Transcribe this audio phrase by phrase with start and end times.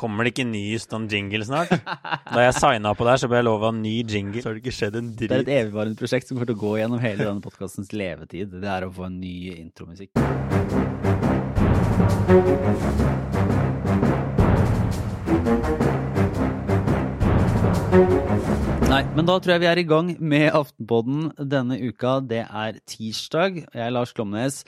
[0.00, 1.74] Kommer det ikke ny sånn jingle snart?
[2.32, 4.40] Da jeg signa på der, så ble jeg lova ny jingle.
[4.40, 6.62] Så har det ikke skjedd en Det er et evigvarende prosjekt som kommer til å
[6.62, 8.54] gå gjennom hele denne podkastens levetid.
[8.62, 10.16] Det er å få en ny intromusikk.
[18.88, 22.16] Nei, men da tror jeg vi er i gang med Aftenpodden denne uka.
[22.24, 23.66] Det er tirsdag.
[23.68, 24.62] Jeg er Lars Klomnes.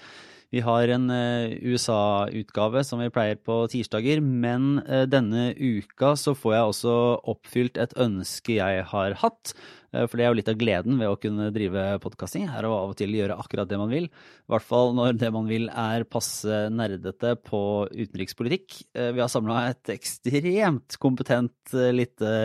[0.53, 6.35] Vi har en eh, USA-utgave som vi pleier på tirsdager, men eh, denne uka så
[6.37, 6.97] får jeg også
[7.33, 9.55] oppfylt et ønske jeg har hatt.
[9.95, 12.75] Eh, For det er jo litt av gleden ved å kunne drive podkasting, er å
[12.83, 14.11] av og til gjøre akkurat det man vil.
[14.13, 18.83] I hvert fall når det man vil er passe nerdete på utenrikspolitikk.
[18.93, 22.37] Vi har samla et ekstremt kompetent lite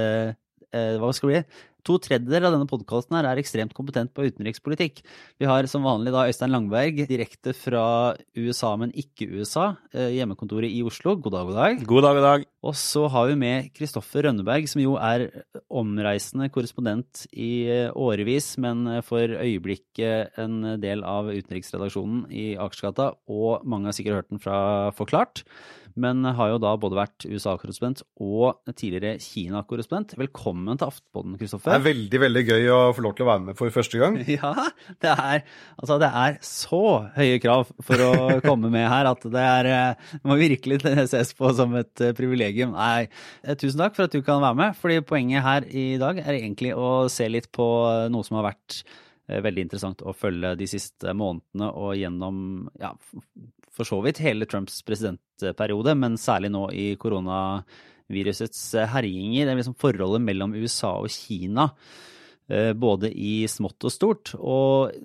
[0.71, 1.57] Hva skal det bli?
[1.87, 4.99] To tredjedeler av denne podkasten er ekstremt kompetent på utenrikspolitikk.
[5.39, 9.77] Vi har som vanlig da Øystein Langberg direkte fra USA, men ikke USA.
[9.93, 11.15] eh, Hjemmekontoret i Oslo.
[11.15, 11.85] God dag, god dag.
[11.87, 12.45] God dag, god dag.
[12.67, 15.29] Og så har vi med Kristoffer Rønneberg, som jo er
[15.71, 23.13] omreisende korrespondent i eh, årevis, men for øyeblikket en del av utenriksredaksjonen i Akersgata.
[23.31, 25.45] Og mange har sikkert hørt den fra Forklart,
[25.97, 30.15] men har jo da både vært USA-korrespondent og tidligere Kina-korrespondent.
[30.19, 33.59] Velkommen til Aftenpodden, Det er veldig veldig gøy å få lov til å være med
[33.59, 34.19] for første gang.
[34.37, 34.51] Ja,
[35.01, 35.45] det er,
[35.81, 36.81] altså det er så
[37.15, 38.11] høye krav for å
[38.45, 42.13] komme med her at det er, eh, det må virkelig ses på som et eh,
[42.17, 42.75] privilegium.
[42.77, 43.07] Nei,
[43.43, 46.37] eh, tusen takk for at du kan være med, fordi poenget her i dag er
[46.37, 47.67] egentlig å se litt på
[48.13, 48.83] noe som har vært
[49.27, 52.37] veldig interessant å følge de siste månedene og gjennom,
[52.79, 52.93] ja,
[53.77, 59.45] for så vidt hele Trumps presidentperiode, men særlig nå i koronavirusets eh, herjinger.
[59.45, 61.69] Det er liksom forholdet mellom USA og Kina
[62.49, 64.33] eh, både i smått og stort.
[64.39, 64.95] Og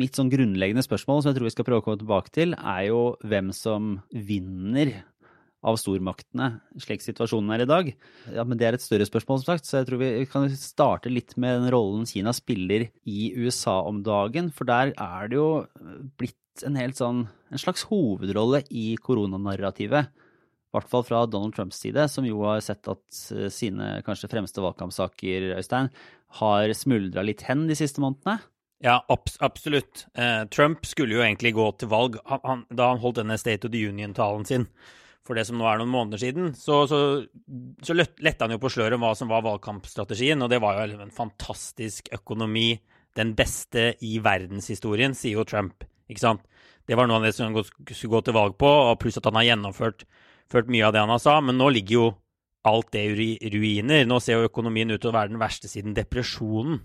[0.00, 2.88] mitt sånn grunnleggende spørsmål, som jeg tror vi skal prøve å komme tilbake til, er
[2.88, 4.96] jo hvem som vinner
[5.60, 7.90] av stormaktene, slik situasjonen er i dag.
[8.32, 11.12] Ja, Men det er et større spørsmål, som sagt, så jeg tror vi kan starte
[11.12, 14.50] litt med den rollen Kina spiller i USA om dagen.
[14.56, 15.50] For der er det jo
[16.20, 20.10] blitt en sånn en slags hovedrolle i koronanarrativet.
[20.70, 24.30] I hvert fall fra Donald Trumps side, som jo har sett at eh, sine kanskje
[24.30, 25.90] fremste valgkampsaker, Øystein,
[26.38, 28.38] har smuldra litt hen de siste månedene.
[28.80, 30.06] Ja, abs absolutt.
[30.14, 32.38] Eh, Trump skulle jo egentlig gå til valg da
[32.92, 34.68] han holdt denne State of the Union-talen sin
[35.30, 36.48] for det som nå er noen måneder siden.
[36.58, 36.98] Så, så,
[37.86, 40.98] så lett- han jo på sløret om hva som var valgkampstrategien, og det var jo
[40.98, 42.72] en fantastisk økonomi.
[43.14, 45.86] Den beste i verdenshistorien, sier jo Trump.
[46.10, 46.42] Ikke sant?
[46.86, 49.28] Det var noe av det som han skulle gå til valg på, og pluss at
[49.30, 50.02] han har gjennomført
[50.50, 52.06] ført mye av det han har sa, men nå ligger jo
[52.66, 54.02] alt det i ruiner.
[54.08, 56.80] Nå ser jo økonomien ut til å være den verste siden depresjonen.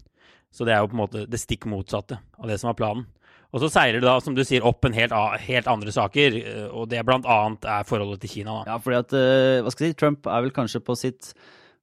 [0.54, 3.08] Så det er jo på en måte det stikk motsatte av det som var planen.
[3.56, 5.14] Og så seiler det da, som du sier, opp en helt,
[5.48, 8.60] helt andre saker, eh, og det annet er forholdet til Kina.
[8.60, 8.74] da.
[8.74, 11.32] Ja, fordi at eh, hva skal jeg si, Trump er vel kanskje på sitt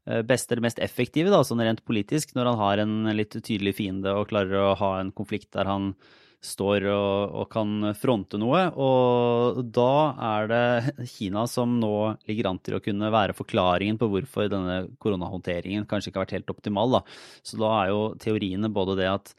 [0.05, 3.79] eh, beste eller mest effektive, da, sånn rent politisk, når han har en litt tydelig
[3.81, 5.95] fiende og klarer å ha en konflikt der han
[6.43, 8.67] står og, og kan fronte noe.
[8.75, 9.95] Og da
[10.35, 11.95] er det Kina som nå
[12.29, 16.37] ligger an til å kunne være forklaringen på hvorfor denne koronahåndteringen kanskje ikke har vært
[16.41, 16.99] helt optimal.
[16.99, 17.03] Da.
[17.47, 19.37] Så da er jo teoriene både det at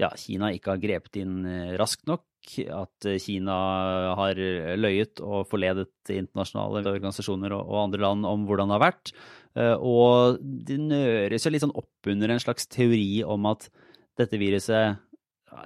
[0.00, 2.24] ja, Kina ikke har grepet inn eh, raskt nok,
[2.74, 3.54] at eh, Kina
[4.18, 4.40] har
[4.80, 9.14] løyet og forledet internasjonale organisasjoner og, andre land om hvordan det har vært.
[9.54, 13.68] Eh, Og det nøres jo litt sånn opp under en slags teori om at
[14.18, 14.96] dette viruset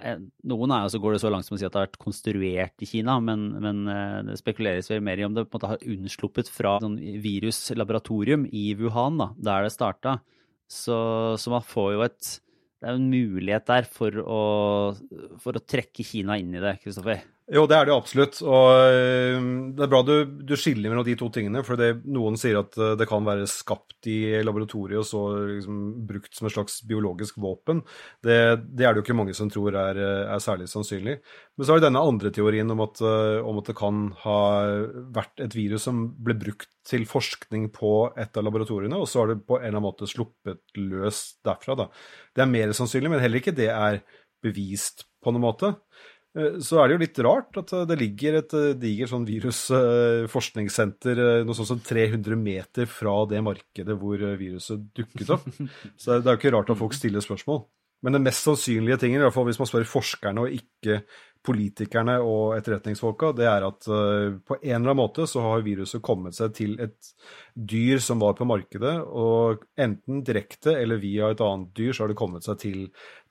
[0.04, 1.88] eh, noen er jo så går det så langt som å si at det har
[1.88, 5.56] vært konstruert i Kina, men, men eh, det spekuleres vel mer i om det på
[5.56, 10.18] en måte har unnsluppet fra sånn viruslaboratorium i Wuhan, da, der det starta.
[10.68, 10.98] Så,
[11.40, 12.34] så man får jo et
[12.78, 14.42] Det er jo en mulighet der for å,
[15.42, 17.24] for å trekke Kina inn i det, Kristoffer.
[17.48, 18.38] Jo, det er det absolutt.
[18.44, 20.12] Og øh, det er bra du,
[20.44, 21.62] du skiller mellom de to tingene.
[21.64, 25.22] For det, noen sier at øh, det kan være skapt i laboratoriet og så
[25.54, 25.78] liksom
[26.10, 27.80] brukt som et slags biologisk våpen.
[28.24, 28.36] Det,
[28.68, 31.16] det er det jo ikke mange som tror er, øh, er særlig sannsynlig.
[31.56, 33.00] Men så har vi denne andre teorien om at,
[33.48, 34.38] om at det kan ha
[35.16, 39.32] vært et virus som ble brukt til forskning på et av laboratoriene, og så har
[39.32, 41.80] det på en eller annen måte sluppet løs derfra.
[41.80, 41.88] Da.
[42.36, 44.02] Det er mer sannsynlig, men heller ikke det er
[44.44, 45.74] bevist på noen måte.
[46.38, 49.26] Eh, Så er det jo litt rart at eh, det ligger et eh, digert sånn
[49.28, 51.14] virusforskningssenter
[51.46, 55.46] noe sånt som 300 meter fra det markedet hvor viruset dukket opp.
[56.00, 57.60] Så det er jo ikke rart at folk stiller spørsmål.
[58.06, 61.00] Men den mest sannsynlige tingen, i hvert fall hvis man spør forskerne og ikke
[61.46, 66.02] politikerne og etterretningsfolka, det er at uh, på en eller annen måte så har viruset
[66.04, 67.12] kommet seg til et
[67.58, 72.12] dyr som var på markedet, og enten direkte eller via et annet dyr så har
[72.12, 72.84] det kommet seg til,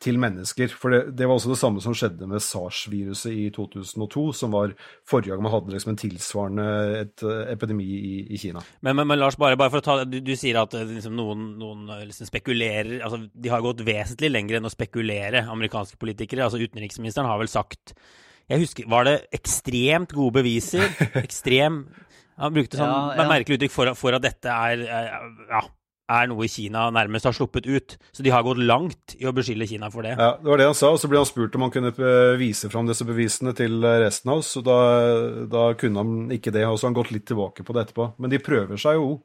[0.04, 0.74] til mennesker.
[0.74, 4.74] For det, det, var også det samme som skjedde med SARS-viruset i 2002, som var
[5.07, 6.68] forrige gang man hadde liksom en tilsvarende
[7.03, 8.63] et, uh, epidemi i, i Kina.
[8.81, 11.50] Men, men, men, Lars, bare, bare for å ta du, du sier at liksom, noen,
[11.60, 16.48] noen liksom spekulerer altså De har gått vesentlig lenger enn å spekulere, amerikanske politikere.
[16.48, 17.97] altså Utenriksministeren har vel sagt
[18.48, 20.86] jeg husker, Var det ekstremt gode beviser?
[21.26, 21.86] Ekstrem
[22.38, 23.28] Han brukte sånn ja, ja.
[23.30, 24.84] merkelig uttrykk for, for, at dette er,
[25.50, 25.64] ja,
[26.08, 27.98] er noe Kina nærmest har sluppet ut.
[28.16, 30.16] Så de har gått langt i å beskylde Kina for det.
[30.16, 32.36] Ja, Det var det han sa, og så ble han spurt om han kunne eh,
[32.40, 34.54] vise fram disse bevisene til eh, resten av oss.
[34.60, 34.78] og da,
[35.52, 38.12] da kunne han ikke det, og så har han gått litt tilbake på det etterpå.
[38.22, 39.18] Men de prøver seg jo.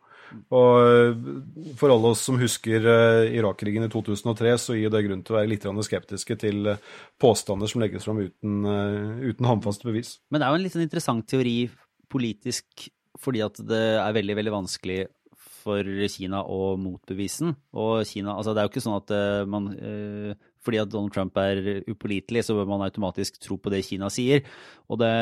[0.52, 5.22] Og eh, for alle oss som husker uh, Irak-krigen i 2003, så gir det grunn
[5.24, 6.92] til å være litt skeptiske til uh,
[7.22, 8.60] påstander som legges fram uten,
[9.22, 10.16] uten håndfaste bevis.
[10.30, 11.56] Men det er jo en litt sånn interessant teori
[12.12, 12.88] politisk
[13.22, 15.02] fordi at det er veldig, veldig vanskelig
[15.62, 17.52] for Kina å motbevise den.
[17.78, 19.12] Og Kina, altså det er jo ikke sånn at
[19.52, 19.68] man
[20.62, 24.44] fordi at Donald Trump er upålitelig, så bør man automatisk tro på det Kina sier.
[24.88, 25.12] Og det,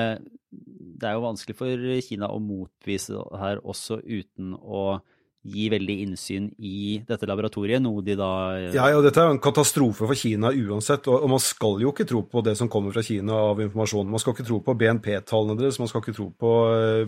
[0.50, 5.00] det er jo vanskelig for Kina å motvise her også uten å
[5.40, 8.30] gi veldig innsyn i dette laboratoriet, noe de da
[8.74, 12.04] Ja, og dette er jo en katastrofe for Kina uansett, og, man skal jo ikke
[12.08, 14.10] tro på det som kommer fra Kina av informasjon.
[14.10, 16.52] Man skal ikke tro på BNP-tallene deres, man skal ikke tro på,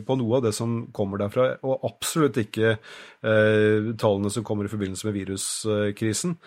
[0.06, 4.72] på, noe av det som kommer derfra, og absolutt ikke eh, tallene som kommer i
[4.72, 6.38] forbindelse med viruskrisen.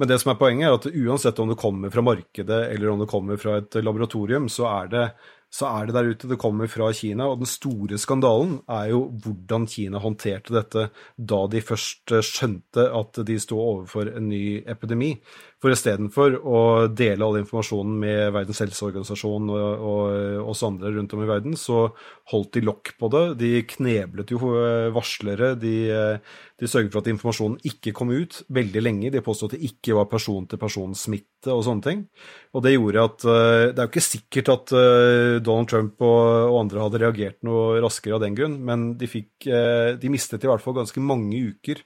[0.00, 3.04] Men det som er poenget, er at uansett om det kommer fra markedet eller om
[3.04, 5.06] det kommer fra et laboratorium, så er det
[5.54, 6.28] så er det der ute.
[6.30, 7.28] Det kommer fra Kina.
[7.30, 13.22] Og den store skandalen er jo hvordan Kina håndterte dette da de først skjønte at
[13.28, 15.12] de sto overfor en ny epidemi.
[15.64, 16.58] For istedenfor å
[16.92, 21.86] dele all informasjonen med Verdens helseorganisasjon og, og oss andre rundt om i verden, så
[22.28, 23.22] holdt de lokk på det.
[23.40, 25.54] De kneblet jo eh, varslere.
[25.56, 29.12] De, eh, de sørget for at informasjonen ikke kom ut veldig lenge.
[29.14, 32.02] De påstod at det ikke var person-til-person-smitte og sånne ting.
[32.52, 34.74] Og det gjorde at eh, Det er jo ikke sikkert at
[35.48, 36.20] Donald Trump og,
[36.50, 40.52] og andre hadde reagert noe raskere av den grunn, men de, fikk, de mistet i
[40.52, 41.80] hvert fall ganske mange uker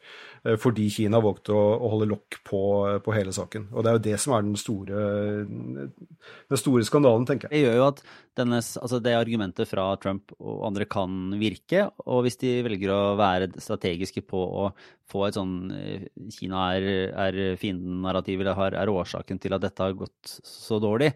[0.63, 2.61] fordi Kina valgte å, å holde lokk på,
[3.05, 3.68] på, hele saken.
[3.73, 5.03] Og Det er jo det som er den store,
[5.47, 7.53] den store skandalen, tenker jeg.
[7.55, 8.03] Det gjør jo at
[8.39, 11.87] denne, altså det argumentet fra Trump og andre kan virke.
[12.07, 14.69] Og hvis de velger å være strategiske på å
[15.09, 19.97] få et sånn eh, Kina er, er fienden-narrativ, eller er årsaken til at dette har
[19.99, 21.13] gått så dårlig,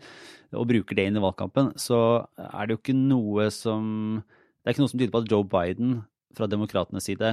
[0.53, 4.77] og bruker det inn i valgkampen, så er det jo ikke noe som det er
[4.77, 5.97] ikke noe som tyder på at Joe Biden
[6.37, 7.33] fra demokratenes side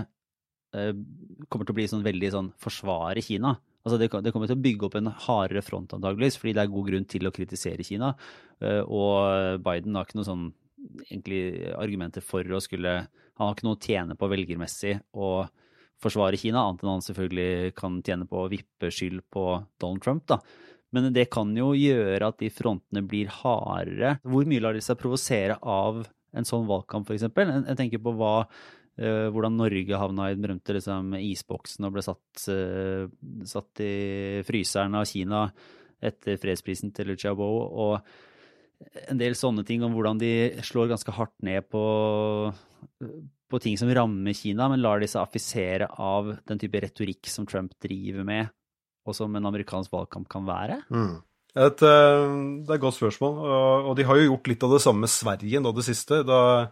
[0.77, 0.93] Eh,
[1.49, 3.55] kommer til å bli sånn veldig sånn forsvare Kina.
[3.85, 6.89] Altså det, kommer til å bygge opp en hardere front, antageligvis, fordi det er god
[6.89, 8.11] grunn til å kritisere Kina.
[8.59, 10.49] Eh, og Biden har ikke noe sånn
[11.07, 11.41] egentlig
[11.75, 12.93] argumenter for å skulle
[13.39, 15.29] Han har ikke noe å tjene på velgermessig å
[16.03, 19.45] forsvare Kina, annet enn han selvfølgelig kan tjene på å vippe skyld på
[19.79, 20.25] Donald Trump.
[20.27, 20.39] da.
[20.95, 24.17] Men det kan jo gjøre at de frontene blir hardere.
[24.27, 26.01] Hvor mye lar de seg provosere av
[26.35, 27.29] en sånn valgkamp, f.eks.?
[27.29, 28.33] Jeg tenker på hva
[28.99, 33.05] hvordan Norge havna i den berømte liksom, isboksen og ble satt, uh,
[33.47, 35.45] satt, i fryseren av Kina
[36.03, 37.47] etter fredsprisen til Liu Xiaobo.
[37.83, 40.33] Og en del sånne ting om hvordan de
[40.65, 41.83] slår ganske hardt ned på,
[43.51, 47.47] på ting som rammer Kina, men lar de seg affisere av den type retorikk som
[47.49, 48.53] Trump driver med,
[49.07, 50.81] og som en amerikansk valgkamp kan være?
[50.91, 51.17] Mm.
[51.57, 52.23] Et, eh,
[52.61, 53.39] det er et godt spørsmål.
[53.89, 56.21] Og de har jo gjort litt av det samme med Sverige nå det siste.
[56.27, 56.69] Da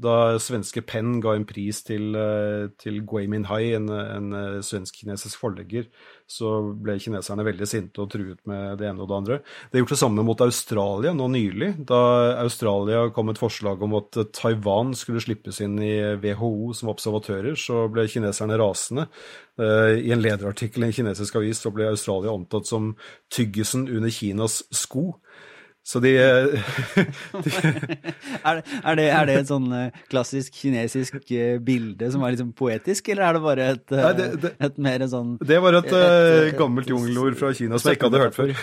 [0.00, 5.40] da svenske Penn ga en pris til, eh, til Gui Minhai, en, en eh, svensk-kinesisk
[5.40, 5.88] forlegger,
[6.30, 9.38] så ble kineserne veldig sinte og truet med det ene og det andre.
[9.68, 11.72] Det er gjort det samme mot Australia nå nylig.
[11.90, 12.00] Da
[12.44, 17.58] Australia kom med et forslag om at Taiwan skulle slippes inn i WHO som observatører,
[17.58, 19.08] så ble kineserne rasende.
[19.60, 22.94] Eh, I en lederartikkel i en kinesisk avis så ble Australia omtalt som
[23.32, 25.10] tyggisen under Kinas sko.
[25.86, 26.12] Så de,
[27.44, 27.52] de
[28.48, 32.52] er, er, det, er, det, et sånn eh, klassisk kinesisk eh, bilde som er liksom
[32.56, 35.88] poetisk, eller er det bare et, Nei, det, det, et mer sånn Det var et,
[35.90, 38.54] et, et gammelt jungelord fra Kina som jeg ikke hadde hørt før.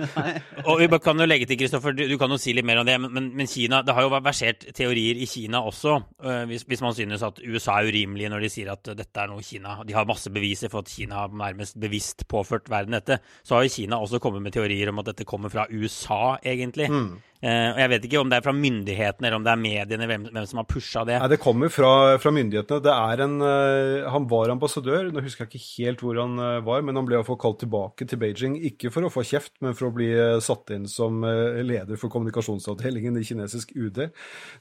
[0.68, 2.88] og vi kan jo legge til, Kristoffer, du, du, kan jo si litt mer om
[2.88, 6.82] det, men, men, Kina, det har jo versert teorier i Kina også, uh, hvis, hvis,
[6.84, 9.96] man synes at USA er urimelig når de sier at dette er noe Kina De
[9.96, 13.20] har masse beviser for at Kina har nærmest bevisst påført verden dette.
[13.44, 16.90] Så har jo Kina også kommet med teorier om at dette kommer fra USA, egentlig.
[16.90, 17.18] Mm.
[17.40, 20.08] Eh, og Jeg vet ikke om det er fra myndighetene eller om det er mediene,
[20.10, 21.16] hvem, hvem som har pusha det.
[21.22, 22.82] Nei, Det kommer fra, fra myndighetene.
[22.84, 26.60] Det er en, uh, han var ambassadør, nå husker jeg ikke helt hvor han uh,
[26.66, 28.58] var, men han ble iallfall kalt tilbake til Beijing.
[28.68, 32.12] Ikke for å få kjeft, men for å bli uh, satt inn som leder for
[32.12, 34.02] kommunikasjonsavdelingen i kinesisk UD.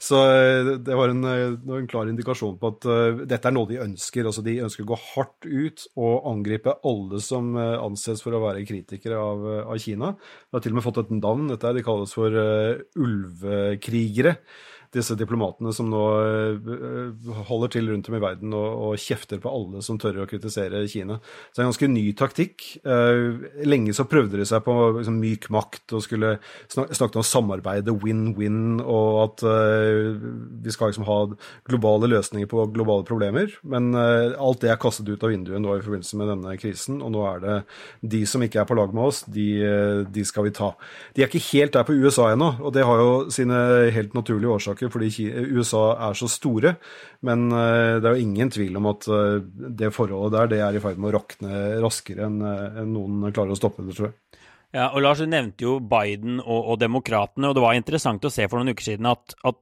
[0.02, 0.20] Så
[0.84, 2.88] det var en, en, klar indikasjon på at
[3.30, 4.28] dette er noe de ønsker.
[4.28, 8.66] Altså, de ønsker å gå hardt ut og angripe alle som anses for å være
[8.68, 10.14] kritikere av, av Kina.
[10.16, 12.36] De har til og med fått et navn, dette de kalles for
[12.96, 14.36] ulvekrigere
[14.96, 19.52] disse diplomatene som nå eh, holder til rundt om i verden og, og, kjefter på
[19.52, 21.20] alle som tør å kritisere Kina.
[21.22, 22.66] Så det er en ganske ny taktikk.
[22.82, 23.22] Eh,
[23.70, 26.32] lenge så prøvde de seg på liksom, myk makt og skulle
[26.74, 30.18] snakke om samarbeide, win-win, og at uh,
[30.64, 31.18] vi skal liksom ha
[31.70, 33.54] globale løsninger på globale problemer.
[33.70, 37.02] Men uh, alt det er kastet ut av vinduet nå i forbindelse med denne krisen,
[37.06, 37.58] og nå er det
[38.16, 39.50] de som ikke er på lag med oss, de,
[40.10, 40.72] de skal vi ta.
[41.16, 43.60] De er ikke helt der på USA ennå, og det har jo sine
[43.94, 46.76] helt naturlige årsaker årsaker, fordi USA er så store.
[47.22, 49.42] Men eh, det er jo ingen tvil om at eh,
[49.80, 52.40] det forholdet der det er i ferd med å rakne raskere enn
[52.92, 54.16] noen klarer å stoppe det, tror jeg.
[54.72, 58.30] Ja, og Lars, du nevnte jo Biden og, og demokratene, og det var interessant å
[58.30, 59.58] se for noen uker siden at, at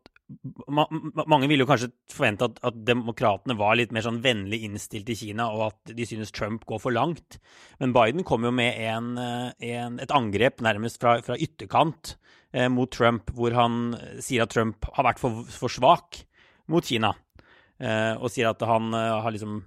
[1.23, 5.15] mange ville jo kanskje forvente at, at demokratene var litt mer sånn vennlig innstilt i
[5.15, 7.39] Kina, og at de synes Trump går for langt.
[7.79, 12.17] Men Biden kom jo med en, en, et angrep nærmest fra, fra ytterkant
[12.53, 16.21] eh, mot Trump, hvor han sier at Trump har vært for, for svak
[16.71, 17.13] mot Kina.
[17.77, 19.59] Eh, og sier at han eh, har liksom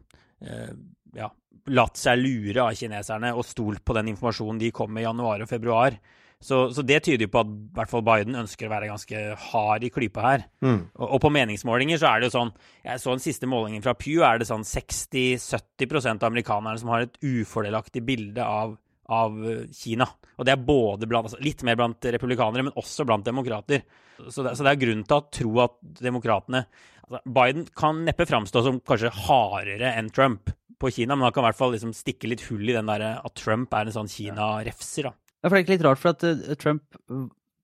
[0.42, 0.72] eh,
[1.16, 1.28] ja,
[1.70, 5.44] latt seg lure av kineserne og stolt på den informasjonen de kom med i januar
[5.44, 5.98] og februar.
[6.40, 9.18] Så, så, det tyder jo på at i hvert fall Biden ønsker å være ganske
[9.50, 10.44] hard i klypa her.
[10.64, 10.78] Mm.
[10.96, 12.52] Og, og, på meningsmålinger så er det jo sånn
[12.86, 17.04] Jeg så den siste målingen fra Pew, er det sånn 60-70% av amerikanerne som har
[17.04, 18.78] et ufordelaktig bilde av
[19.10, 20.06] av eh, Kina.
[20.38, 23.84] Og det er både blant, altså litt mer blant republikanere, men også blant demokrater.
[24.28, 26.64] Så det, så det er grunn til å tro at demokratene
[27.10, 31.44] altså Biden kan neppe framstå som kanskje hardere enn Trump på Kina, men han kan
[31.44, 34.08] i hvert fall liksom stikke litt hull i den der at Trump er en sånn
[34.08, 35.10] Kina-refser.
[35.10, 35.12] da.
[35.40, 36.96] Ja, for det er litt rart, for at uh, Trump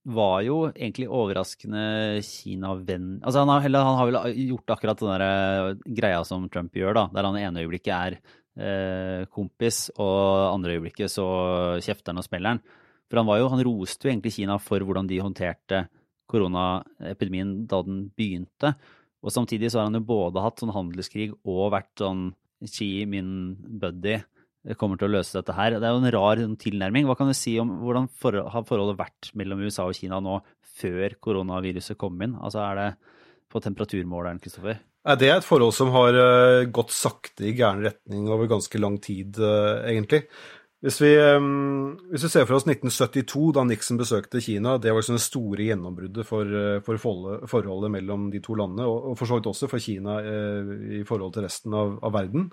[0.07, 3.17] var jo egentlig overraskende Kina-venn.
[3.23, 6.93] Altså han har, han har, vel gjort akkurat den der eh, greia som Trump gjør,
[6.95, 8.36] da, der han i ene øyeblikket er Eh,
[9.33, 11.25] kompis, og andre øyeblikket så
[11.83, 12.61] kjefter han og smeller han.
[13.07, 15.85] For han, var jo, han roste jo egentlig Kina for hvordan de håndterte
[16.27, 18.73] koronaepidemien da den begynte.
[19.23, 23.53] Og samtidig så har han jo både hatt sånn handelskrig og vært sånn Xi, min
[23.77, 24.15] buddy,
[24.81, 25.75] kommer til å løse dette her.
[25.77, 27.05] Det er jo en rar sånn tilnærming.
[27.07, 30.39] Hva kan du si om hvordan for, har forholdet vært mellom USA og Kina nå
[30.81, 32.33] før koronaviruset kom inn?
[32.41, 32.87] Altså er det
[33.53, 34.81] på temperaturmåleren, Kristoffer?
[35.15, 38.97] Det er et forhold som har eh, gått sakte i gæren retning over ganske lang
[38.99, 40.25] tid, eh, egentlig.
[40.83, 41.45] Hvis vi, eh,
[42.11, 45.69] hvis vi, ser for oss 1972, da Nixon besøkte Kina, det var liksom det store
[45.69, 46.51] gjennombruddet for,
[46.83, 46.99] for
[47.47, 50.19] forholdet mellom de to landene, og for så vidt også for Kina
[50.99, 52.51] i forhold til resten av, av verden,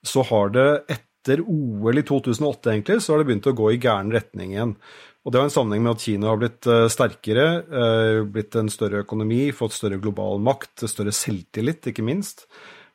[0.00, 3.80] så har det etter OL i 2008 egentlig, så har det begynt å gå i
[3.82, 4.78] gæren retning igjen.
[5.20, 8.72] Og Det har en sammenheng med at Kina har blitt eh, sterkere, eh, blitt en
[8.72, 12.46] større økonomi, fått større global makt, større selvtillit, ikke minst.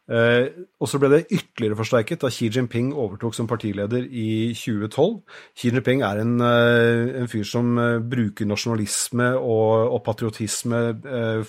[0.10, 0.50] Eh,
[0.82, 5.20] og så ble det ytterligere forsterket da Xi Jinping overtok som partileder i 2012.
[5.53, 7.70] Xi Jinping er en, en fyr som
[8.10, 10.82] bruker nasjonalisme og, og patriotisme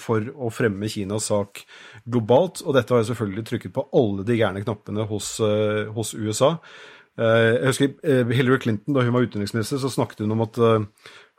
[0.00, 1.62] for å fremme Kinas sak
[2.04, 5.38] globalt, og dette har jo selvfølgelig trykket på alle de gærne knappene hos,
[5.97, 6.59] hos USA.
[7.16, 10.58] Eh, jeg husker eh, Hillary Clinton, da hun var utenriksminister, så snakket hun om at
[10.61, 10.85] eh,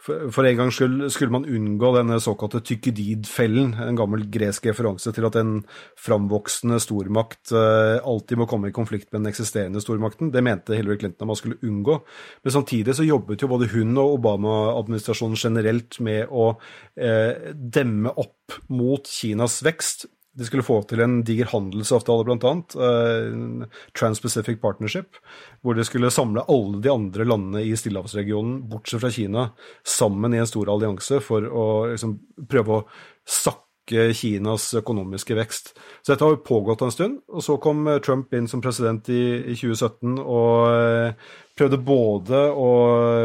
[0.08, 5.26] for en gang skyld skulle man unngå denne såkalte tykkedid-fellen, en gammel gresk referanse til
[5.28, 5.56] at en
[6.00, 10.30] framvoksende stormakt alltid må komme i konflikt med den eksisterende stormakten.
[10.32, 11.98] Det mente Hillary Clinton at man skulle unngå.
[12.46, 16.54] Men samtidig så jobbet jo både hun og Obama-administrasjonen generelt med å
[16.96, 20.06] demme opp mot Kinas vekst
[20.38, 22.54] de skulle få til en diger handelsavtale, bl.a.
[22.78, 23.68] Uh,
[23.98, 25.18] Trans-Pacific Partnership,
[25.66, 29.48] hvor de skulle samle alle de andre landene i stillehavsregionen, bortsett fra Kina,
[29.88, 32.84] sammen i en stor allianse for å liksom, prøve å
[33.28, 35.74] sakke Kinas økonomiske vekst.
[36.02, 37.20] Så dette har jo pågått en stund.
[37.32, 39.22] Og så kom eh, Trump inn som president i,
[39.54, 42.72] i 2017 og eh, prøvde både å,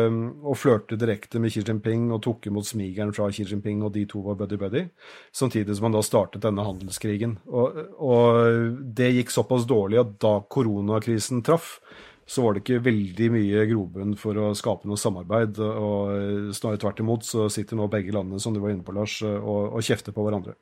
[0.06, 3.92] eh, å flørte direkte med Xi Jinping og tok imot smigeren fra Xi Jinping, og
[3.96, 4.86] de to var buddy-buddy,
[5.34, 7.36] samtidig som han da startet denne handelskrigen.
[7.50, 11.76] Og, og det gikk såpass dårlig at da koronakrisen traff,
[12.32, 15.58] så var det ikke veldig mye grobunn for å skape noe samarbeid.
[15.60, 19.18] og Snarere tvert imot så sitter nå begge landene som du var inne på, Lars,
[19.26, 20.56] og, og kjefter på hverandre.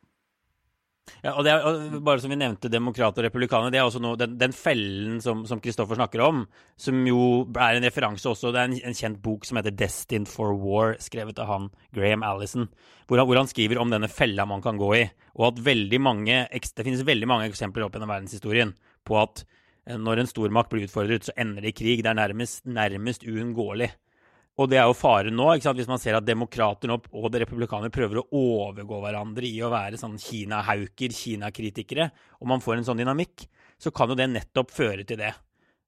[1.20, 4.00] Ja, og, det er, og bare som vi nevnte, demokrater og republikanere, det er også
[4.02, 6.44] noe, den, den fellen som Kristoffer snakker om,
[6.80, 7.20] som jo
[7.52, 10.96] er en referanse også Det er en, en, kjent bok som heter 'Destined for War',
[11.02, 12.68] skrevet av han Graham Allison,
[13.06, 15.04] hvor han, hvor han, skriver om denne fella man kan gå i,
[15.36, 18.74] og at veldig mange, det finnes veldig mange eksempler opp gjennom verdenshistorien
[19.04, 19.44] på at
[19.86, 22.02] når en stormakt blir utfordret, så ender det i krig.
[22.04, 23.90] Det er nærmest, nærmest uunngåelig.
[24.60, 28.26] Og det er jo faren nå, hvis man ser at demokrater og republikanere prøver å
[28.36, 32.10] overgå hverandre i å være sånn Kina-hauker, Kina-kritikere,
[32.42, 33.46] og man får en sånn dynamikk,
[33.80, 35.32] så kan jo det nettopp føre til det.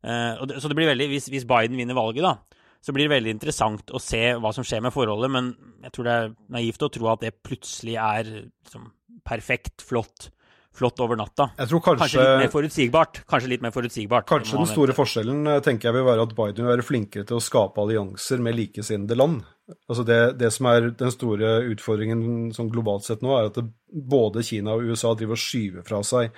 [0.03, 3.93] Det så det blir veldig, hvis, Biden vinner valget, da, så blir det veldig interessant
[3.95, 5.53] å se hva som skjer med forholdet, men
[5.85, 8.89] jeg tror det er naivt å tro at det plutselig er liksom,
[9.29, 10.31] perfekt, flott
[10.77, 11.51] flott over natta.
[11.59, 13.23] Jeg tror kanskje, kanskje litt mer forutsigbart.
[13.29, 14.29] Kanskje litt mer forutsigbart.
[14.29, 17.39] Kanskje den store forskjellen eh, tenker jeg vil være at Biden vil være flinkere til
[17.39, 19.43] å skape allianser med likesinnede land.
[19.89, 23.69] Altså det, det, som er den store utfordringen sånn globalt sett nå, er at det,
[23.93, 26.33] både Kina og USA driver og skyver fra seg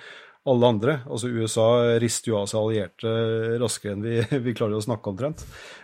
[0.45, 0.95] alle andre.
[1.09, 1.67] Altså USA
[2.01, 3.11] rister jo av seg allierte
[3.61, 5.43] raskere enn vi, vi, klarer å snakke omtrent.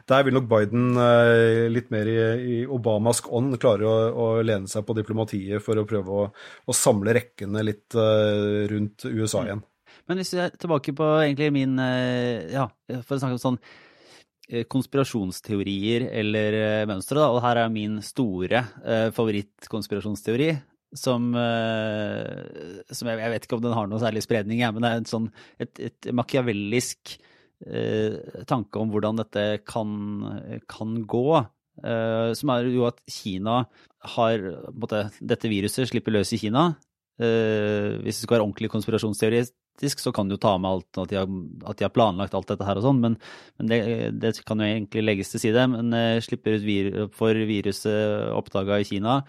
[0.09, 2.17] Der vil nok Biden eh, litt mer i,
[2.55, 6.77] i Obamas ånd klare å, å, lene seg på diplomatiet for å prøve å, å
[6.77, 9.63] samle rekkene litt uh, rundt USA igjen.
[10.09, 12.67] Men hvis vi er tilbake på egentlig min uh, Ja,
[13.05, 13.63] for å snakke om sånn
[14.67, 16.55] konspirasjonsteorier eller
[16.89, 18.65] mønstre, da, og her er min store
[19.15, 20.49] favorittkonspirasjonsteori,
[20.97, 24.83] som, uh, som jeg, jeg, vet ikke om den har noe særlig spredning, ja, men
[24.83, 25.29] det er sånn,
[25.61, 27.15] et, et makiavellisk
[27.67, 29.95] uh, tanke om hvordan dette kan,
[30.71, 31.25] kan gå.
[31.81, 33.63] Uh, som er jo at Kina
[34.17, 34.43] har
[34.75, 36.73] måtte, Dette viruset slipper løs i Kina.
[37.21, 41.31] hvis det skal være ordentlig konspirasjonsteoretisk, så kan du ta med alt at de har,
[41.65, 43.15] at de har planlagt alt dette her og sånn, men,
[43.57, 43.79] men det,
[44.21, 45.63] det, kan jo egentlig legges til side.
[45.71, 49.21] Men slipper ut vir, for viruset oppdaga i Kina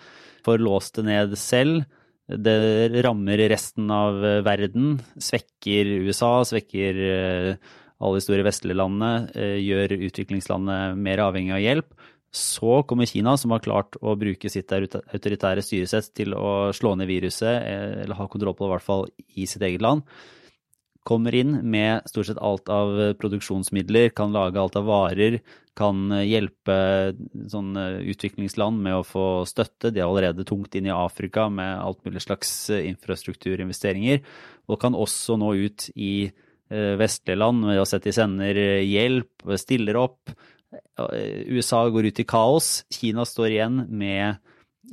[0.45, 1.85] får låst det ned selv.
[2.29, 7.73] Det rammer resten av verden, svekker USA, svekker eh,
[8.03, 11.91] alle de store vestlige landene, eh, gjør utviklingslandet mer avhengig av hjelp.
[12.33, 17.11] Så kommer Kina, som har klart å bruke sitt autoritære styresett til å slå ned
[17.11, 20.07] viruset, eh, eller ha kontroll på det i hvert fall i sitt eget land
[21.07, 25.41] kommer inn med stort sett alt av produksjonsmidler, kan lage alt av varer,
[25.79, 26.77] kan hjelpe
[27.51, 27.75] sånn
[28.13, 29.91] utviklingsland med å få støtte.
[29.91, 34.23] De er allerede tungt inn i Afrika med alt mulig slags infrastrukturinvesteringer,
[34.71, 39.49] og kan også nå ut i eh, vestlige land med å sette i sender hjelp,
[39.59, 40.37] stiller opp.
[41.49, 42.83] USA går ut i kaos.
[42.93, 44.41] Kina står igjen med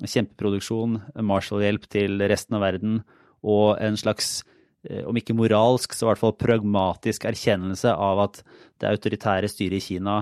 [0.05, 3.01] kjempeproduksjon, Marshall-hjelp til resten av verden
[3.41, 4.41] og en slags
[4.87, 8.41] Eh, om ikke moralsk, så i hvert fall pragmatisk erkjennelse av at
[8.79, 10.21] det autoritære styret i Kina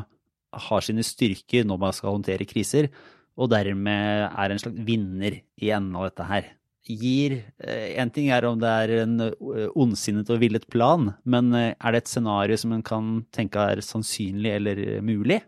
[0.68, 2.90] har sine styrker når man skal håndtere kriser,
[3.38, 6.50] og dermed er en slags vinner i enden av dette her.
[6.88, 11.52] Gir eh, En ting er om det er en eh, ondsinnet og villet plan, men
[11.56, 15.42] er det et scenario som en kan tenke er sannsynlig eller mulig?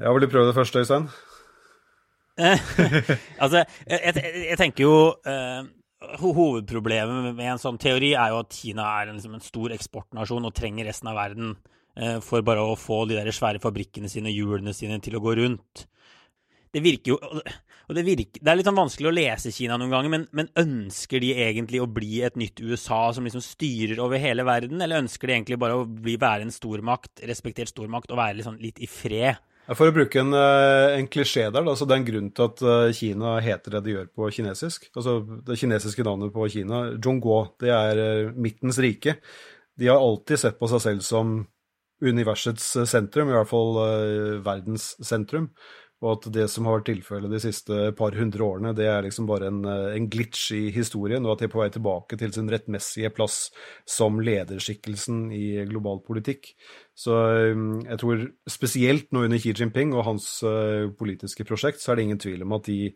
[0.00, 1.10] Ja, vil du prøve det første, Øystein?
[3.42, 4.14] altså, jeg, jeg,
[4.48, 4.94] jeg, tenker jo
[5.28, 5.66] uh,
[6.22, 10.48] Hovedproblemet med en sånn teori er jo at Kina er en, liksom en stor eksportnasjon
[10.48, 14.32] og trenger resten av verden uh, for bare å få de der svære fabrikkene sine,
[14.32, 15.84] hjulene sine, til å gå rundt.
[16.72, 17.20] Det virker jo
[17.90, 20.48] og det, virker, det er litt sånn vanskelig å lese Kina noen ganger, men, men,
[20.60, 25.02] ønsker de egentlig å bli et nytt USA som liksom styrer over hele verden, eller
[25.02, 28.78] ønsker de egentlig bare å bli, være en stormakt, respektert stormakt, og være liksom litt
[28.78, 29.42] i fred?
[29.74, 32.62] For å bruke en, eh, en klisjé der, altså det er en grunn til at
[32.62, 34.88] eh, Kina heter det de gjør på kinesisk.
[34.94, 39.18] Altså Det kinesiske navnet på Kina, Zhongguo, det er eh, midtens rike.
[39.78, 41.40] De har alltid sett på seg selv som
[42.00, 43.76] universets sentrum, i hvert fall
[44.40, 45.50] verdens sentrum.
[46.00, 49.26] Og at det som har vært tilfellet de siste par hundre årene, det er liksom
[49.28, 52.32] bare en, eh, en, glitch i historien, og at de er på vei tilbake til
[52.32, 53.50] sin rettmessige plass
[53.84, 56.54] som lederskikkelsen i global politikk.
[57.00, 61.92] Så eh, jeg tror spesielt nå under Xi Jinping og hans uh, politiske prosjekt, så
[61.92, 62.90] er det ingen tvil om at de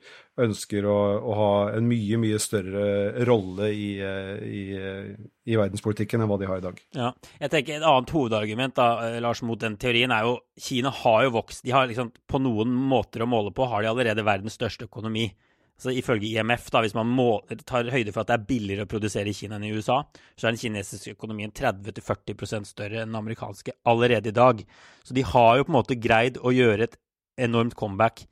[0.45, 6.38] ønsker å, å ha en mye, mye større rolle i, i, i, verdenspolitikken enn hva
[6.40, 6.83] de har i dag.
[6.99, 8.88] Ja, jeg tenker Et annet hovedargument da,
[9.25, 11.64] Lars, mot den teorien er jo Kina har jo vokst.
[11.64, 15.31] De har liksom på noen måter å måle på, har de allerede verdens største økonomi.
[15.81, 18.91] Så Ifølge IMF, da, hvis man må, tar høyde for at det er billigere å
[18.91, 20.01] produsere i Kina enn i USA,
[20.39, 24.63] så er den kinesiske økonomien 30-40 større enn den amerikanske allerede i dag.
[25.03, 26.97] Så de har jo på en måte greid å gjøre et
[27.43, 28.23] enormt comeback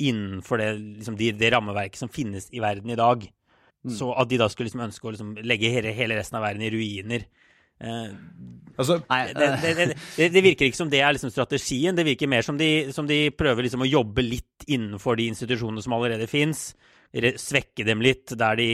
[0.00, 3.28] innenfor det, liksom, det, det rammeverket som finnes i verden i dag.
[3.86, 3.92] Mm.
[3.98, 6.64] Så at de da skulle liksom ønske å liksom legge hele, hele resten av verden
[6.64, 7.28] i ruiner
[7.80, 8.10] Eh,
[8.76, 8.98] altså,
[9.38, 9.74] det, det,
[10.16, 11.96] det, det, virker ikke som det er liksom strategien.
[11.96, 15.84] Det virker mer som de, som de prøver liksom å jobbe litt innenfor de institusjonene
[15.84, 16.70] som allerede fins.
[17.12, 18.70] svekke dem litt der de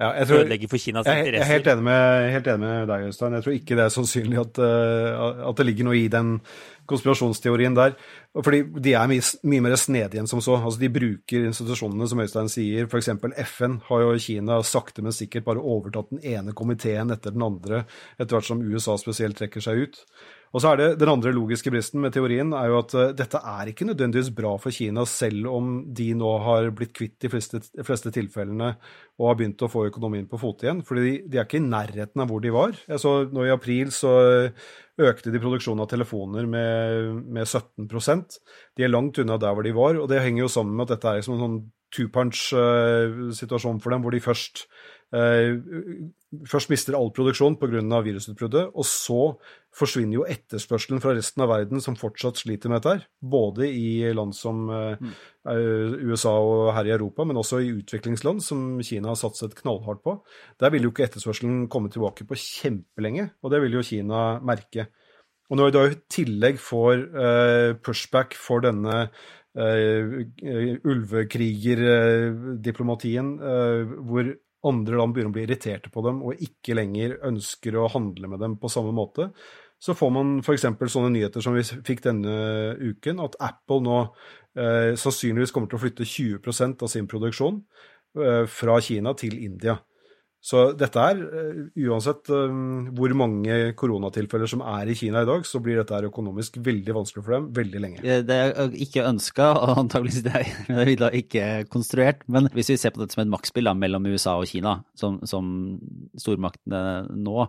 [0.00, 2.88] ja, tror- ødelegge for Kinas Jeg er- jeg er helt enig med, helt enig med
[2.88, 3.32] deg, Øystein.
[3.36, 6.40] Jeg tror ikke det er sannsynlig at, eh, at det ligger noe i den
[6.88, 7.94] konspirasjonsteorien der.
[8.34, 10.56] Fordi de er mye, mye mer snedige enn som så.
[10.58, 12.86] Altså, de bruker institusjonene, som Øystein sier.
[12.88, 13.08] F.eks.
[13.46, 17.84] FN har jo Kina sakte, men sikkert bare overtatt den ene komiteen etter den andre,
[18.18, 20.00] etter hvert som USA spesielt trekker seg ut.
[20.52, 23.40] Og så er det Den andre logiske bristen med teorien er jo at eh, dette
[23.40, 27.62] er ikke nødvendigvis bra for Kina, selv om de nå har blitt kvitt de fleste,
[27.72, 28.74] de fleste tilfellene
[29.18, 30.84] og har begynt å få økonomien på fote igjen.
[30.84, 32.76] fordi de, er ikke i nærheten av hvor de var.
[32.88, 34.14] Jeg så nå I april så
[35.02, 38.36] økte de produksjonen av telefoner med, med 17%
[38.76, 40.98] De er langt unna der hvor de var, og det henger jo sammen med at
[40.98, 41.62] dette er liksom en sånn
[41.92, 47.82] two-punch-situasjon for dem, hvor de først eh, først mister all produksjon pga.
[48.06, 49.20] virusutbruddet, og så
[49.76, 54.32] forsvinner jo etterspørselen fra resten av verden, som fortsatt sliter med dette, både i land
[54.36, 55.04] som eh,
[55.48, 60.04] eh, USA og her i Europa, men også i utviklingsland, som Kina har satset knallhardt
[60.04, 60.18] på.
[60.60, 64.88] Der vil jo ikke etterspørselen komme tilbake på kjempelenge, og det vil jo Kina merke.
[65.52, 69.12] Og når vi da i tillegg får eh, pushback for denne
[69.52, 70.24] eh,
[70.80, 74.32] ulvekrigerdiplomatien, eh, hvor
[74.68, 78.42] andre land begynner å bli irriterte på dem og ikke lenger ønsker å handle med
[78.42, 79.30] dem på samme måte,
[79.82, 80.68] så får man f.eks.
[80.94, 82.34] sånne nyheter som vi fikk denne
[82.78, 83.96] uken, at Apple nå
[84.54, 87.58] eh, sannsynligvis kommer til å flytte 20% av sin produksjon
[88.22, 89.80] eh, fra Kina til India.
[90.42, 92.54] Så dette er, eh, uansett eh,
[92.98, 96.96] hvor mange koronatilfeller som er i Kina i dag, så blir dette her økonomisk veldig
[96.96, 98.02] vanskelig for dem veldig lenge.
[98.02, 102.26] Eh, Det er ikke ønska, og antageligvis det er det ikke konstruert.
[102.26, 105.78] Men hvis vi ser på dette som et maktspill mellom USA og Kina, som, som
[106.18, 107.46] stormaktene nå,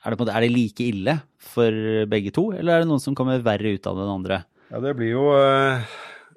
[0.00, 1.76] er det, måte, er det like ille for
[2.08, 4.44] begge to, eller er det noen som kommer verre ut av den andre?
[4.72, 5.26] Ja, det blir jo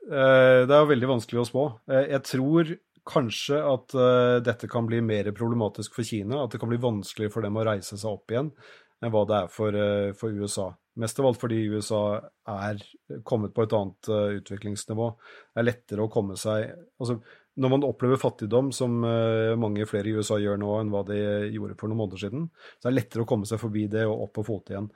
[0.04, 1.64] Det er jo veldig vanskelig å spå.
[1.88, 2.74] Jeg tror
[3.08, 6.44] kanskje at uh, dette kan bli mer problematisk for Kina.
[6.44, 8.54] At det kan bli vanskelig for dem å reise seg opp igjen
[9.04, 10.70] enn hva det er for, uh, for USA.
[11.02, 12.04] Mest av alt fordi USA
[12.48, 12.84] er
[13.26, 15.08] kommet på et annet uh, utviklingsnivå.
[15.52, 16.70] Det er lettere å komme seg
[17.02, 17.20] altså,
[17.54, 18.96] Når man opplever fattigdom, som
[19.62, 21.20] mange flere i USA gjør nå enn hva de
[21.54, 22.48] gjorde for noen måneder siden,
[22.80, 24.88] så er det lettere å komme seg forbi det og opp på fote igjen.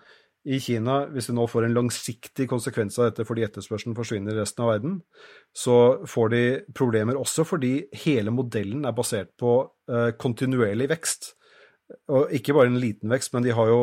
[0.47, 4.39] I Kina, hvis de nå får en langsiktig konsekvens av dette fordi etterspørselen forsvinner i
[4.39, 4.93] resten av verden,
[5.51, 6.43] så får de
[6.77, 7.73] problemer også fordi
[8.05, 9.57] hele modellen er basert på
[9.91, 11.33] eh, kontinuerlig vekst.
[12.11, 13.79] Og ikke bare en liten vekst, men de har jo,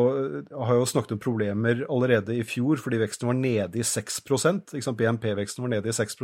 [0.53, 4.19] har jo snakket om problemer allerede i fjor fordi veksten var nede i 6
[4.77, 4.93] ikke?
[4.99, 6.19] BNP-veksten var nede i 6